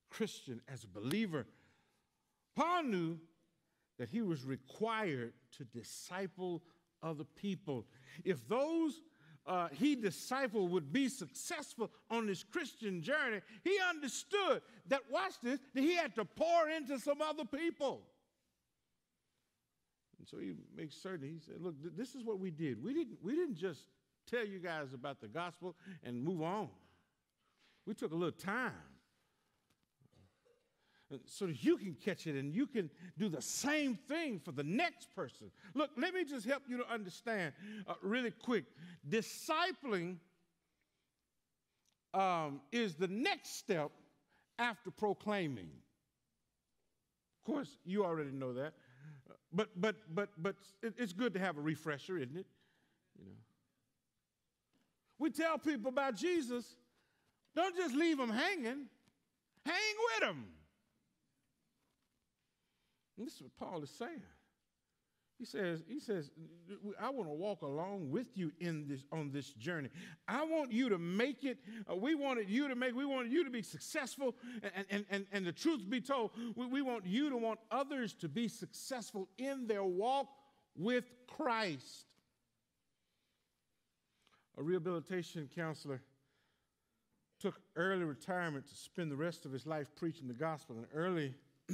a 0.09 0.13
Christian, 0.13 0.61
as 0.67 0.83
a 0.83 0.87
believer. 0.87 1.45
Paul 2.55 2.83
knew 2.83 3.19
that 3.99 4.09
he 4.09 4.21
was 4.21 4.43
required 4.43 5.33
to 5.57 5.63
disciple 5.65 6.63
other 7.03 7.23
people. 7.23 7.85
If 8.25 8.47
those 8.47 8.99
uh, 9.45 9.69
he 9.71 9.95
discipled 9.95 10.69
would 10.69 10.93
be 10.93 11.09
successful 11.09 11.89
on 12.09 12.27
this 12.27 12.43
Christian 12.43 13.01
journey, 13.01 13.41
he 13.63 13.77
understood 13.89 14.61
that, 14.87 15.01
watch 15.09 15.33
this, 15.41 15.59
that 15.73 15.81
he 15.81 15.95
had 15.95 16.13
to 16.15 16.25
pour 16.25 16.69
into 16.69 16.99
some 16.99 17.21
other 17.21 17.45
people. 17.45 18.03
And 20.21 20.27
so 20.29 20.37
he 20.37 20.53
makes 20.77 20.95
certain, 20.95 21.27
he 21.27 21.39
said, 21.43 21.55
look, 21.59 21.81
th- 21.81 21.95
this 21.97 22.13
is 22.13 22.23
what 22.23 22.39
we 22.39 22.51
did. 22.51 22.83
We 22.83 22.93
didn't, 22.93 23.17
we 23.23 23.33
didn't 23.33 23.55
just 23.55 23.81
tell 24.29 24.45
you 24.45 24.59
guys 24.59 24.93
about 24.93 25.19
the 25.19 25.27
gospel 25.27 25.75
and 26.03 26.23
move 26.23 26.43
on. 26.43 26.69
We 27.87 27.95
took 27.95 28.11
a 28.11 28.15
little 28.15 28.31
time 28.31 28.71
so 31.25 31.47
that 31.47 31.63
you 31.63 31.75
can 31.75 31.95
catch 31.95 32.27
it 32.27 32.35
and 32.35 32.53
you 32.53 32.67
can 32.67 32.91
do 33.17 33.29
the 33.29 33.41
same 33.41 33.95
thing 33.95 34.39
for 34.45 34.51
the 34.51 34.63
next 34.63 35.07
person. 35.15 35.49
Look, 35.73 35.89
let 35.97 36.13
me 36.13 36.23
just 36.23 36.45
help 36.45 36.61
you 36.69 36.77
to 36.77 36.87
understand 36.87 37.53
uh, 37.87 37.95
really 38.03 38.29
quick. 38.29 38.65
Discipling 39.09 40.17
um, 42.13 42.61
is 42.71 42.93
the 42.93 43.07
next 43.07 43.57
step 43.57 43.89
after 44.59 44.91
proclaiming. 44.91 45.71
Of 47.41 47.51
course, 47.51 47.75
you 47.83 48.05
already 48.05 48.29
know 48.29 48.53
that, 48.53 48.75
but 49.53 49.69
but 49.75 49.95
but 50.13 50.29
but 50.37 50.55
it's 50.81 51.13
good 51.13 51.33
to 51.33 51.39
have 51.39 51.57
a 51.57 51.61
refresher, 51.61 52.17
isn't 52.17 52.37
it? 52.37 52.45
You 53.17 53.25
know, 53.25 53.37
we 55.19 55.29
tell 55.29 55.57
people 55.57 55.89
about 55.89 56.15
Jesus. 56.15 56.75
Don't 57.55 57.75
just 57.75 57.93
leave 57.93 58.17
them 58.17 58.29
hanging. 58.29 58.85
Hang 59.65 59.95
with 60.05 60.21
them. 60.21 60.45
And 63.17 63.27
this 63.27 63.35
is 63.35 63.41
what 63.41 63.55
Paul 63.57 63.83
is 63.83 63.89
saying. 63.89 64.21
He 65.41 65.45
says, 65.47 65.81
he 65.87 65.99
says, 65.99 66.29
I 67.01 67.09
want 67.09 67.27
to 67.27 67.33
walk 67.33 67.63
along 67.63 68.11
with 68.11 68.37
you 68.37 68.51
in 68.59 68.87
this 68.87 69.05
on 69.11 69.31
this 69.31 69.51
journey. 69.53 69.89
I 70.27 70.43
want 70.43 70.71
you 70.71 70.87
to 70.89 70.99
make 70.99 71.43
it. 71.43 71.57
Uh, 71.89 71.95
we 71.95 72.13
wanted 72.13 72.47
you 72.47 72.67
to 72.67 72.75
make, 72.75 72.93
we 72.93 73.07
wanted 73.07 73.31
you 73.31 73.43
to 73.43 73.49
be 73.49 73.63
successful. 73.63 74.35
And, 74.61 74.85
and, 74.91 75.05
and, 75.09 75.25
and 75.31 75.47
the 75.47 75.51
truth 75.51 75.81
be 75.89 75.99
told, 75.99 76.29
we, 76.55 76.67
we 76.67 76.81
want 76.83 77.07
you 77.07 77.31
to 77.31 77.37
want 77.37 77.59
others 77.71 78.13
to 78.19 78.29
be 78.29 78.47
successful 78.47 79.29
in 79.39 79.65
their 79.65 79.83
walk 79.83 80.27
with 80.75 81.05
Christ. 81.25 82.05
A 84.59 84.61
rehabilitation 84.61 85.49
counselor 85.55 86.03
took 87.39 87.59
early 87.75 88.03
retirement 88.03 88.67
to 88.67 88.75
spend 88.75 89.11
the 89.11 89.15
rest 89.17 89.47
of 89.47 89.51
his 89.51 89.65
life 89.65 89.87
preaching 89.95 90.27
the 90.27 90.35
gospel. 90.35 90.75
And 90.75 90.85
early 90.93 91.33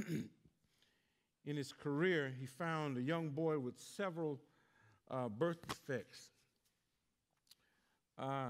in 1.48 1.56
his 1.56 1.72
career, 1.72 2.34
he 2.38 2.46
found 2.46 2.98
a 2.98 3.02
young 3.02 3.30
boy 3.30 3.58
with 3.58 3.80
several 3.80 4.38
uh, 5.10 5.30
birth 5.30 5.66
defects. 5.66 6.30
Uh, 8.20 8.50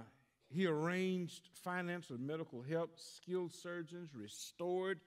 he 0.50 0.66
arranged 0.66 1.50
financial 1.64 2.16
and 2.16 2.26
medical 2.26 2.64
help, 2.64 2.98
skilled 2.98 3.54
surgeons, 3.54 4.10
restored 4.16 5.00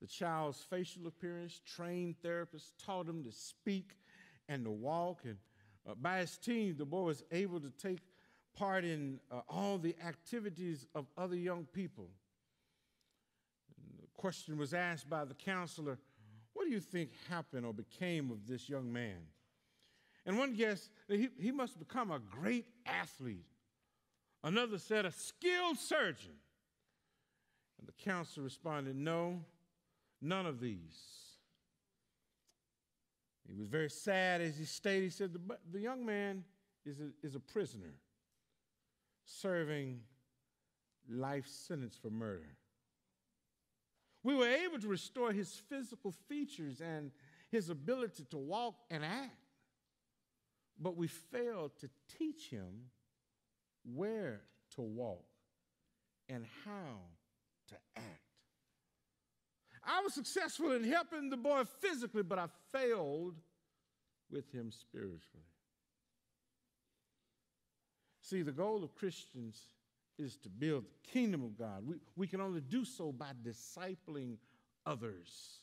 the 0.00 0.06
child's 0.06 0.62
facial 0.70 1.06
appearance, 1.06 1.60
trained 1.66 2.14
therapists, 2.24 2.72
taught 2.82 3.06
him 3.06 3.22
to 3.24 3.32
speak 3.32 3.90
and 4.48 4.64
to 4.64 4.70
walk. 4.70 5.20
And 5.24 5.36
uh, 5.86 5.96
by 6.00 6.20
his 6.20 6.38
teens, 6.38 6.78
the 6.78 6.86
boy 6.86 7.02
was 7.02 7.24
able 7.30 7.60
to 7.60 7.70
take 7.70 8.00
part 8.56 8.84
in 8.84 9.20
uh, 9.30 9.40
all 9.50 9.76
the 9.76 9.94
activities 10.02 10.86
of 10.94 11.04
other 11.18 11.36
young 11.36 11.66
people. 11.74 12.08
And 13.76 13.98
the 14.00 14.08
question 14.16 14.56
was 14.56 14.72
asked 14.72 15.10
by 15.10 15.26
the 15.26 15.34
counselor 15.34 15.98
do 16.68 16.74
you 16.74 16.80
think 16.80 17.10
happened 17.28 17.64
or 17.64 17.72
became 17.72 18.30
of 18.30 18.46
this 18.46 18.68
young 18.68 18.92
man? 18.92 19.16
And 20.26 20.38
one 20.38 20.54
guessed 20.54 20.90
that 21.08 21.18
he, 21.18 21.28
he 21.38 21.50
must 21.50 21.78
become 21.78 22.10
a 22.10 22.18
great 22.18 22.66
athlete. 22.84 23.46
Another 24.44 24.78
said, 24.78 25.06
a 25.06 25.12
skilled 25.12 25.78
surgeon. 25.78 26.34
And 27.78 27.88
the 27.88 27.92
counselor 27.92 28.44
responded, 28.44 28.96
No, 28.96 29.40
none 30.20 30.46
of 30.46 30.60
these. 30.60 30.96
He 33.48 33.54
was 33.58 33.68
very 33.68 33.88
sad 33.88 34.42
as 34.42 34.58
he 34.58 34.64
stated. 34.64 35.04
He 35.04 35.10
said, 35.10 35.32
The, 35.32 35.56
the 35.72 35.80
young 35.80 36.04
man 36.04 36.44
is 36.84 37.00
a, 37.00 37.08
is 37.26 37.34
a 37.34 37.40
prisoner 37.40 37.94
serving 39.24 40.00
life 41.08 41.46
sentence 41.46 41.98
for 42.00 42.10
murder. 42.10 42.56
We 44.28 44.34
were 44.34 44.46
able 44.46 44.78
to 44.80 44.88
restore 44.88 45.32
his 45.32 45.54
physical 45.70 46.12
features 46.28 46.82
and 46.82 47.12
his 47.50 47.70
ability 47.70 48.26
to 48.30 48.36
walk 48.36 48.74
and 48.90 49.02
act, 49.02 49.32
but 50.78 50.98
we 50.98 51.06
failed 51.06 51.70
to 51.78 51.88
teach 52.18 52.50
him 52.50 52.90
where 53.94 54.42
to 54.74 54.82
walk 54.82 55.24
and 56.28 56.44
how 56.66 56.98
to 57.68 57.74
act. 57.96 58.06
I 59.82 60.02
was 60.02 60.12
successful 60.12 60.72
in 60.72 60.84
helping 60.84 61.30
the 61.30 61.38
boy 61.38 61.62
physically, 61.80 62.22
but 62.22 62.38
I 62.38 62.48
failed 62.70 63.36
with 64.30 64.52
him 64.52 64.70
spiritually. 64.72 65.48
See, 68.20 68.42
the 68.42 68.52
goal 68.52 68.84
of 68.84 68.94
Christians 68.94 69.58
is 70.18 70.36
to 70.38 70.48
build 70.48 70.84
the 70.84 71.10
kingdom 71.10 71.44
of 71.44 71.56
God. 71.56 71.86
We, 71.86 71.96
we 72.16 72.26
can 72.26 72.40
only 72.40 72.60
do 72.60 72.84
so 72.84 73.12
by 73.12 73.30
discipling 73.44 74.36
others. 74.84 75.60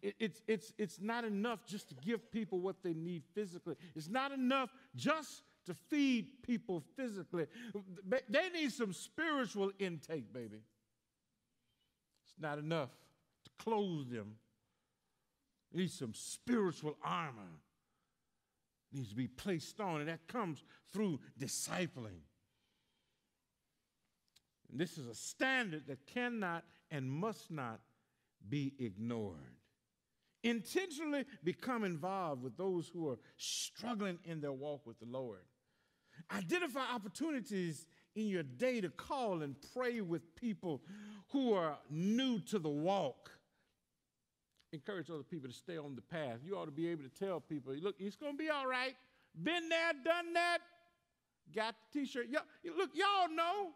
It, 0.00 0.14
it's, 0.18 0.42
it's, 0.46 0.72
it's 0.78 1.00
not 1.00 1.24
enough 1.24 1.64
just 1.66 1.88
to 1.90 1.94
give 1.94 2.30
people 2.30 2.60
what 2.60 2.82
they 2.82 2.94
need 2.94 3.22
physically, 3.34 3.76
it's 3.94 4.08
not 4.08 4.32
enough 4.32 4.70
just 4.94 5.42
to 5.66 5.74
feed 5.74 6.42
people 6.42 6.82
physically. 6.96 7.46
They 8.28 8.48
need 8.52 8.72
some 8.72 8.92
spiritual 8.92 9.70
intake, 9.78 10.32
baby. 10.32 10.58
It's 12.24 12.34
not 12.40 12.58
enough 12.58 12.90
to 13.44 13.50
clothe 13.62 14.10
them. 14.10 14.34
They 15.72 15.82
need 15.82 15.90
some 15.90 16.14
spiritual 16.14 16.96
armor. 17.04 17.42
It 18.92 18.96
needs 18.96 19.10
to 19.10 19.16
be 19.16 19.28
placed 19.28 19.80
on, 19.80 20.00
and 20.00 20.08
that 20.08 20.26
comes 20.26 20.62
through 20.92 21.20
discipling. 21.38 22.22
And 24.72 24.80
this 24.80 24.98
is 24.98 25.06
a 25.06 25.14
standard 25.14 25.82
that 25.86 26.06
cannot 26.06 26.64
and 26.90 27.08
must 27.08 27.50
not 27.50 27.80
be 28.48 28.74
ignored. 28.78 29.36
Intentionally 30.42 31.24
become 31.44 31.84
involved 31.84 32.42
with 32.42 32.56
those 32.56 32.88
who 32.88 33.08
are 33.10 33.18
struggling 33.36 34.18
in 34.24 34.40
their 34.40 34.52
walk 34.52 34.86
with 34.86 34.98
the 34.98 35.06
Lord. 35.06 35.42
Identify 36.34 36.80
opportunities 36.92 37.86
in 38.16 38.26
your 38.26 38.42
day 38.42 38.80
to 38.80 38.88
call 38.88 39.42
and 39.42 39.54
pray 39.74 40.00
with 40.00 40.34
people 40.34 40.82
who 41.28 41.52
are 41.54 41.78
new 41.90 42.40
to 42.40 42.58
the 42.58 42.68
walk. 42.68 43.30
Encourage 44.72 45.10
other 45.10 45.22
people 45.22 45.48
to 45.48 45.54
stay 45.54 45.76
on 45.76 45.94
the 45.94 46.02
path. 46.02 46.38
You 46.44 46.56
ought 46.56 46.64
to 46.64 46.70
be 46.70 46.88
able 46.88 47.04
to 47.04 47.10
tell 47.10 47.40
people, 47.40 47.74
look, 47.74 47.96
it's 47.98 48.16
going 48.16 48.32
to 48.32 48.38
be 48.38 48.48
all 48.48 48.66
right. 48.66 48.94
Been 49.40 49.68
there, 49.68 49.92
done 50.04 50.32
that. 50.32 50.58
Got 51.54 51.74
the 51.92 52.00
t-shirt. 52.00 52.26
Look, 52.30 52.90
y'all 52.94 53.28
know. 53.34 53.72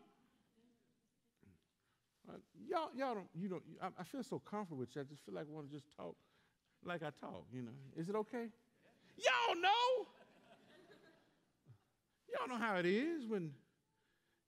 Uh, 2.29 2.33
y'all, 2.68 2.89
y'all 2.97 3.14
don't, 3.14 3.29
you 3.35 3.49
don't, 3.49 3.62
I, 3.81 3.89
I, 4.01 4.05
feel 4.05 4.22
so 4.22 4.39
comfortable 4.39 4.79
with 4.79 4.97
you. 4.97 5.03
I 5.03 5.05
just 5.05 5.24
feel 5.24 5.35
like 5.35 5.47
I 5.49 5.55
want 5.55 5.68
to 5.68 5.72
just 5.72 5.87
talk 5.97 6.16
like 6.85 7.03
I 7.03 7.11
talk, 7.20 7.45
you 7.53 7.62
know. 7.62 7.70
Is 7.97 8.09
it 8.09 8.14
okay? 8.16 8.47
Y'all 9.16 9.61
know. 9.61 10.07
Y'all 12.33 12.49
know 12.49 12.57
how 12.57 12.77
it 12.77 12.87
is 12.87 13.27
when, 13.27 13.53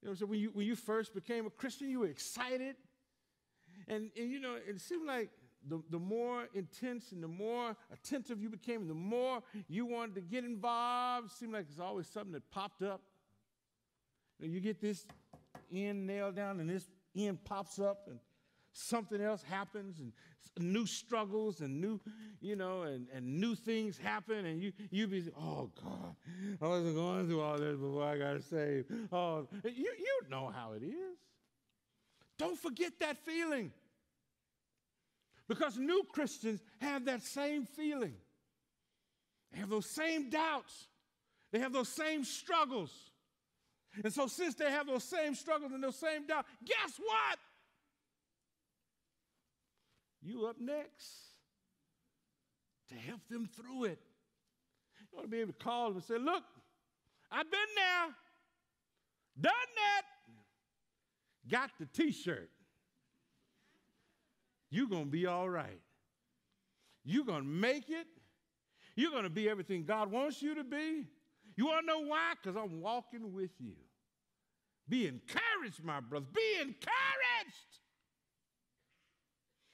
you 0.03 0.09
know, 0.09 0.15
so 0.15 0.27
when 0.27 0.41
you, 0.41 0.51
when 0.53 0.67
you 0.67 0.77
first 0.77 1.15
became 1.15 1.47
a 1.47 1.51
Christian, 1.51 1.89
you 1.89 2.01
were 2.01 2.07
excited. 2.07 2.77
And, 3.87 4.11
and 4.17 4.31
you 4.31 4.41
know, 4.41 4.57
it 4.57 4.81
seemed 4.81 5.07
like 5.07 5.31
the, 5.67 5.81
the 5.91 5.99
more 5.99 6.49
intense 6.55 7.13
and 7.13 7.23
the 7.23 7.29
more 7.29 7.77
attentive 7.93 8.41
you 8.41 8.49
became, 8.49 8.87
the 8.87 8.95
more 8.95 9.43
you 9.69 9.87
wanted 9.87 10.15
to 10.17 10.21
get 10.21 10.45
involved, 10.45 11.27
it 11.27 11.33
seemed 11.33 11.53
like 11.53 11.67
it's 11.71 11.81
always 11.81 12.07
something 12.07 12.33
that 12.33 12.51
popped 12.51 12.83
up. 12.83 13.01
You, 14.39 14.49
know, 14.49 14.55
you 14.55 14.61
get 14.61 14.81
this 14.81 15.07
end 15.73 16.07
nailed 16.07 16.37
down, 16.37 16.61
and 16.61 16.71
this 16.71 16.87
end 17.27 17.45
pops 17.45 17.79
up 17.79 18.07
and 18.09 18.19
something 18.73 19.21
else 19.21 19.43
happens 19.43 19.99
and 19.99 20.13
new 20.59 20.87
struggles 20.87 21.61
and 21.61 21.81
new, 21.81 22.01
you 22.41 22.57
know, 22.57 22.83
and, 22.83 23.07
and 23.15 23.41
new 23.41 23.55
things 23.55 23.99
happen 23.99 24.47
and 24.47 24.63
you 24.63 24.73
you 24.91 25.07
be 25.07 25.25
oh 25.39 25.71
God, 25.83 26.15
I 26.61 26.69
wasn't 26.69 26.95
going 26.95 27.27
through 27.27 27.41
all 27.41 27.59
this 27.59 27.77
before 27.77 28.05
I 28.05 28.19
got 28.19 28.43
saved. 28.43 28.91
Oh, 29.13 29.47
you, 29.65 29.71
you 29.99 30.21
know 30.31 30.53
how 30.55 30.73
it 30.73 30.83
is. 30.83 31.19
Don't 32.39 32.59
forget 32.59 32.93
that 33.01 33.19
feeling. 33.19 33.73
Because 35.49 35.79
new 35.79 36.05
Christians 36.13 36.61
have 36.81 37.07
that 37.07 37.23
same 37.23 37.65
feeling. 37.65 38.15
They 39.53 39.59
have 39.59 39.71
those 39.71 39.87
same 39.87 40.29
doubts. 40.29 40.87
They 41.51 41.59
have 41.59 41.73
those 41.73 41.89
same 41.89 42.25
struggles. 42.25 42.93
And 44.05 44.13
so, 44.13 44.27
since 44.27 44.55
they 44.55 44.71
have 44.71 44.87
those 44.87 45.05
same 45.05 45.35
struggles 45.35 45.73
and 45.73 45.83
those 45.83 45.97
same 45.97 46.27
doubts, 46.27 46.49
guess 46.65 46.99
what? 46.99 47.39
You 50.23 50.47
up 50.47 50.57
next 50.61 51.29
to 52.89 52.95
help 52.95 53.21
them 53.29 53.49
through 53.57 53.85
it. 53.85 53.99
You 55.01 55.19
ought 55.19 55.23
to 55.23 55.29
be 55.29 55.39
able 55.39 55.53
to 55.53 55.59
call 55.59 55.89
them 55.89 55.97
and 55.97 56.05
say, 56.05 56.19
Look, 56.19 56.45
I've 57.31 57.51
been 57.51 57.61
there, 57.77 58.15
done 59.41 59.53
that, 59.77 60.03
got 61.49 61.71
the 61.79 61.87
t 61.87 62.13
shirt. 62.13 62.51
You're 64.71 64.89
going 64.89 65.05
to 65.05 65.11
be 65.11 65.27
all 65.27 65.49
right. 65.49 65.81
You're 67.05 67.25
going 67.25 67.43
to 67.43 67.49
make 67.49 67.89
it. 67.89 68.07
You're 68.97 69.11
going 69.11 69.23
to 69.23 69.31
be 69.31 69.49
everything 69.49 69.85
God 69.85 70.11
wants 70.11 70.43
you 70.43 70.57
to 70.57 70.65
be. 70.65 71.07
You 71.59 71.67
want 71.67 71.81
to 71.81 71.87
know 71.87 72.07
why? 72.07 72.35
Because 72.41 72.57
I'm 72.57 72.81
walking 72.81 73.35
with 73.35 73.51
you. 73.59 73.73
Be 74.89 75.09
encouraged, 75.09 75.83
my 75.83 75.99
brother. 75.99 76.27
Be 76.33 76.61
encouraged. 76.61 76.79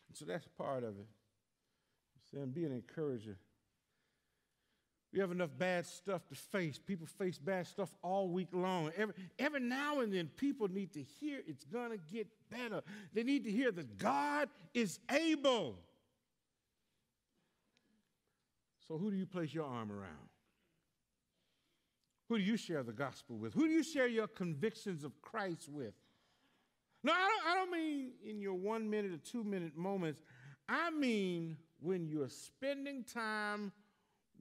And 0.08 0.16
so 0.16 0.24
that's 0.24 0.48
part 0.56 0.82
of 0.82 0.98
it. 0.98 1.06
I'm 1.06 2.22
saying 2.32 2.52
be 2.52 2.64
an 2.64 2.72
encourager. 2.72 3.36
We 5.12 5.20
have 5.20 5.30
enough 5.30 5.50
bad 5.58 5.84
stuff 5.84 6.26
to 6.28 6.34
face. 6.34 6.78
People 6.78 7.06
face 7.06 7.36
bad 7.36 7.66
stuff 7.66 7.94
all 8.00 8.30
week 8.30 8.48
long. 8.52 8.90
Every, 8.96 9.14
every 9.38 9.60
now 9.60 10.00
and 10.00 10.10
then, 10.10 10.30
people 10.36 10.68
need 10.68 10.94
to 10.94 11.02
hear 11.02 11.40
it's 11.46 11.66
going 11.66 11.90
to 11.90 11.98
get 12.10 12.26
better. 12.48 12.80
They 13.12 13.24
need 13.24 13.44
to 13.44 13.50
hear 13.50 13.70
that 13.70 13.98
God 13.98 14.48
is 14.72 15.00
able. 15.12 15.76
So, 18.88 18.96
who 18.96 19.10
do 19.10 19.18
you 19.18 19.26
place 19.26 19.52
your 19.52 19.66
arm 19.66 19.92
around? 19.92 20.30
Who 22.34 22.40
do 22.40 22.44
you 22.46 22.56
share 22.56 22.82
the 22.82 22.92
gospel 22.92 23.36
with? 23.36 23.54
Who 23.54 23.68
do 23.68 23.72
you 23.72 23.84
share 23.84 24.08
your 24.08 24.26
convictions 24.26 25.04
of 25.04 25.22
Christ 25.22 25.68
with? 25.68 25.94
No, 27.04 27.12
I 27.12 27.28
don't, 27.28 27.46
I 27.46 27.54
don't 27.54 27.70
mean 27.70 28.10
in 28.28 28.40
your 28.40 28.54
one 28.54 28.90
minute 28.90 29.12
or 29.12 29.18
two 29.18 29.44
minute 29.44 29.76
moments. 29.76 30.20
I 30.68 30.90
mean 30.90 31.56
when 31.80 32.08
you're 32.08 32.28
spending 32.28 33.04
time 33.04 33.70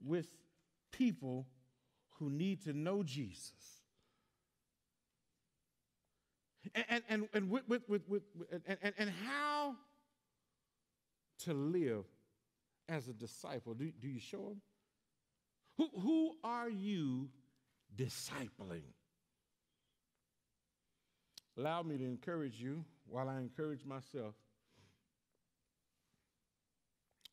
with 0.04 0.26
people 0.90 1.46
who 2.18 2.30
need 2.30 2.64
to 2.64 2.72
know 2.72 3.04
Jesus. 3.04 3.52
And, 6.74 7.02
and, 7.08 7.28
and, 7.32 7.48
with, 7.48 7.68
with, 7.68 7.88
with, 7.88 8.08
with, 8.08 8.22
and, 8.66 8.78
and, 8.82 8.94
and 8.98 9.10
how 9.24 9.76
to 11.44 11.54
live 11.54 12.06
as 12.88 13.06
a 13.06 13.12
disciple. 13.12 13.72
Do, 13.74 13.92
do 14.00 14.08
you 14.08 14.18
show 14.18 14.48
them? 14.48 14.60
Who, 15.76 15.88
who 16.00 16.32
are 16.42 16.68
you 16.68 17.28
discipling? 17.96 18.82
Allow 21.56 21.82
me 21.82 21.96
to 21.98 22.04
encourage 22.04 22.60
you 22.60 22.84
while 23.06 23.28
I 23.28 23.38
encourage 23.38 23.84
myself. 23.84 24.34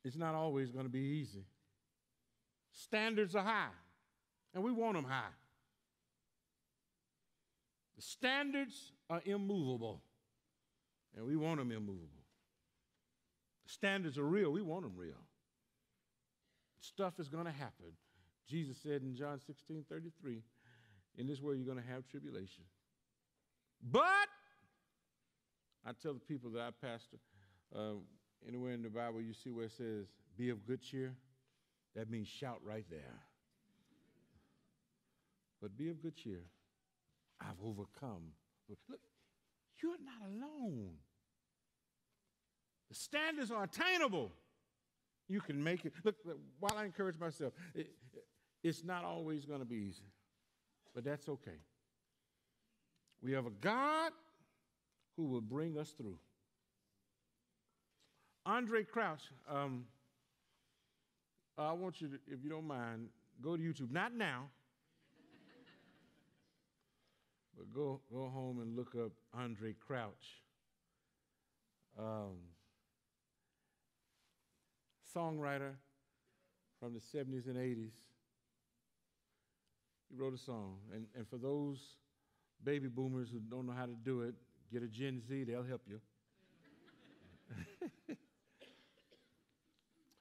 It's 0.04 0.18
not 0.18 0.36
always 0.36 0.72
going 0.72 0.86
to 0.86 0.92
be 0.92 1.00
easy. 1.00 1.46
Standards 2.72 3.36
are 3.36 3.44
high, 3.44 3.74
and 4.54 4.64
we 4.64 4.72
want 4.72 4.96
them 4.96 5.06
high. 5.06 5.34
The 7.96 8.02
standards 8.02 8.94
are 9.10 9.22
immovable, 9.26 10.02
and 11.16 11.26
we 11.26 11.36
want 11.36 11.60
them 11.60 11.72
immovable. 11.72 12.08
The 13.66 13.72
standards 13.72 14.18
are 14.18 14.26
real, 14.26 14.52
we 14.52 14.62
want 14.62 14.84
them 14.84 14.94
real. 14.96 15.14
Stuff 16.80 17.20
is 17.20 17.28
going 17.28 17.46
to 17.46 17.52
happen. 17.52 17.94
Jesus 18.48 18.78
said 18.82 19.04
in 19.04 19.16
John 19.16 19.40
16 19.40 19.86
33, 19.88 20.42
in 21.18 21.28
this 21.28 21.42
world 21.42 21.58
you're 21.58 21.66
going 21.66 21.84
to 21.84 21.92
have 21.92 22.08
tribulation. 22.08 22.64
But 23.84 24.30
I 25.86 25.92
tell 26.02 26.14
the 26.14 26.20
people 26.20 26.52
that 26.52 26.62
I 26.62 26.70
pastor, 26.86 27.18
uh, 27.76 27.94
anywhere 28.48 28.74
in 28.74 28.84
the 28.84 28.90
Bible 28.90 29.22
you 29.22 29.34
see 29.34 29.52
where 29.52 29.66
it 29.66 29.72
says, 29.72 30.08
be 30.38 30.50
of 30.50 30.66
good 30.66 30.82
cheer, 30.82 31.14
that 31.96 32.10
means 32.10 32.28
shout 32.28 32.60
right 32.64 32.86
there. 32.90 33.20
But 35.62 35.78
be 35.78 35.90
of 35.90 36.02
good 36.02 36.16
cheer. 36.16 36.44
I've 37.40 37.60
overcome. 37.64 38.34
Look, 38.70 39.00
you're 39.82 39.98
not 40.04 40.28
alone. 40.28 40.94
The 42.90 42.96
standards 42.96 43.52
are 43.52 43.64
attainable. 43.64 44.32
You 45.28 45.40
can 45.42 45.64
make 45.64 45.86
it. 45.86 45.94
Look, 46.04 46.16
while 46.60 46.76
I 46.78 46.86
encourage 46.86 47.18
myself, 47.20 47.54
it, 47.74 47.92
it's 48.64 48.84
not 48.84 49.04
always 49.04 49.46
going 49.46 49.60
to 49.60 49.66
be 49.66 49.78
easy, 49.78 50.04
but 50.94 51.04
that's 51.04 51.30
okay. 51.30 51.60
We 53.22 53.32
have 53.34 53.46
a 53.46 53.52
God 53.52 54.12
who 55.16 55.26
will 55.26 55.42
bring 55.42 55.78
us 55.78 55.92
through. 55.92 56.18
Andraé 58.48 58.88
Crouch, 58.88 59.22
um, 59.48 59.86
I 61.58 61.74
want 61.74 62.02
you 62.02 62.08
to, 62.08 62.16
if 62.28 62.44
you 62.44 62.50
don't 62.50 62.66
mind, 62.66 63.10
go 63.42 63.56
to 63.56 63.62
YouTube. 63.62 63.92
Not 63.92 64.16
now, 64.16 64.46
but 67.58 67.72
go, 67.72 68.02
go 68.12 68.32
home 68.34 68.62
and 68.62 68.76
look 68.76 68.96
up 68.96 69.12
Andraé 69.40 69.76
Crouch. 69.80 70.42
Um, 72.00 72.38
songwriter 75.16 75.74
from 76.80 76.94
the 76.94 77.00
70s 77.00 77.48
and 77.48 77.58
80s. 77.58 77.92
He 80.12 80.18
wrote 80.22 80.34
a 80.34 80.38
song. 80.38 80.78
And, 80.94 81.06
and 81.16 81.28
for 81.28 81.38
those 81.38 81.80
baby 82.64 82.88
boomers 82.88 83.30
who 83.30 83.40
don't 83.40 83.66
know 83.66 83.74
how 83.74 83.86
to 83.86 83.96
do 84.04 84.22
it, 84.22 84.36
get 84.72 84.84
a 84.84 84.88
Gen 84.88 85.22
Z, 85.22 85.46
they'll 85.46 85.64
help 85.64 85.82
you. 85.88 86.00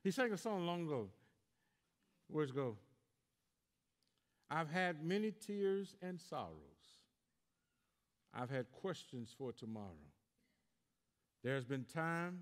he 0.03 0.11
sang 0.11 0.33
a 0.33 0.39
song 0.39 0.67
long 0.67 0.83
ago. 0.87 1.09
Words 2.29 2.53
go 2.53 2.77
I've 4.51 4.71
had 4.71 5.05
many 5.05 5.31
tears 5.31 5.95
and 6.03 6.21
sorrows. 6.21 6.55
I've 8.35 8.51
had 8.51 8.71
questions 8.73 9.35
for 9.37 9.53
tomorrow. 9.53 9.87
There's 11.43 11.65
been 11.65 11.85
time 11.85 12.41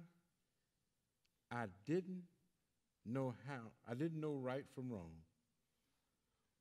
I 1.51 1.67
didn't 1.87 2.23
know 3.07 3.35
how, 3.47 3.61
I 3.89 3.95
didn't 3.95 4.21
know 4.21 4.35
right 4.35 4.65
from 4.75 4.91
wrong. 4.91 5.13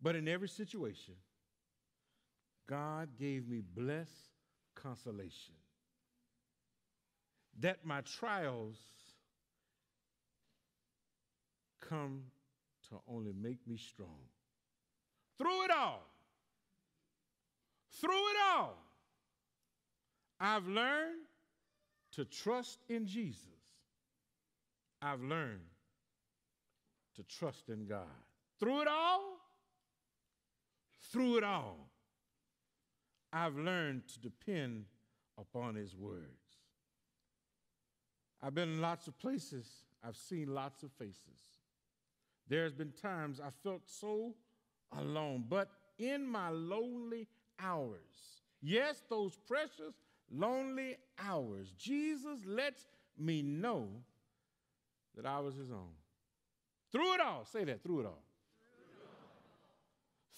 But 0.01 0.15
in 0.15 0.27
every 0.27 0.49
situation, 0.49 1.15
God 2.69 3.09
gave 3.17 3.47
me 3.47 3.61
blessed 3.61 4.31
consolation. 4.75 5.55
That 7.59 7.85
my 7.85 8.01
trials 8.01 8.77
come 11.81 12.23
to 12.89 12.97
only 13.07 13.33
make 13.33 13.65
me 13.67 13.77
strong. 13.77 14.19
Through 15.37 15.65
it 15.65 15.71
all, 15.71 16.03
through 17.99 18.11
it 18.11 18.37
all, 18.53 18.77
I've 20.39 20.67
learned 20.67 21.25
to 22.13 22.25
trust 22.25 22.79
in 22.89 23.07
Jesus. 23.07 23.41
I've 25.01 25.21
learned 25.21 25.61
to 27.15 27.23
trust 27.23 27.69
in 27.69 27.85
God. 27.85 28.05
Through 28.59 28.81
it 28.81 28.87
all, 28.87 29.36
through 31.11 31.37
it 31.37 31.43
all, 31.43 31.89
I've 33.31 33.55
learned 33.55 34.07
to 34.09 34.19
depend 34.19 34.85
upon 35.37 35.75
His 35.75 35.95
words. 35.95 36.25
I've 38.41 38.55
been 38.55 38.69
in 38.69 38.81
lots 38.81 39.07
of 39.07 39.17
places, 39.19 39.67
I've 40.03 40.15
seen 40.15 40.53
lots 40.53 40.83
of 40.83 40.91
faces. 40.93 41.41
There's 42.47 42.73
been 42.73 42.91
times 42.91 43.39
I 43.39 43.49
felt 43.63 43.81
so 43.85 44.35
alone, 44.97 45.45
but 45.49 45.69
in 45.97 46.25
my 46.25 46.49
lonely 46.49 47.27
hours, 47.59 48.43
yes, 48.61 49.03
those 49.09 49.35
precious 49.47 49.95
lonely 50.31 50.97
hours, 51.19 51.73
Jesus 51.77 52.39
lets 52.45 52.87
me 53.17 53.41
know 53.41 53.89
that 55.15 55.25
I 55.25 55.39
was 55.39 55.55
His 55.55 55.71
own. 55.71 55.93
Through 56.91 57.15
it 57.15 57.21
all, 57.21 57.43
say 57.45 57.63
that, 57.65 57.83
through 57.83 58.01
it 58.01 58.05
all. 58.05 58.23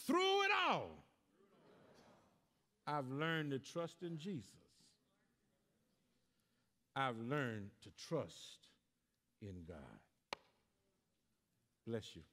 Through 0.09 0.43
it 0.45 0.51
all, 0.67 0.89
I've 2.87 3.11
learned 3.11 3.51
to 3.51 3.59
trust 3.59 3.97
in 4.01 4.17
Jesus. 4.17 4.49
I've 6.95 7.19
learned 7.19 7.69
to 7.83 7.89
trust 8.07 8.69
in 9.39 9.53
God. 9.67 9.77
Bless 11.85 12.15
you. 12.15 12.23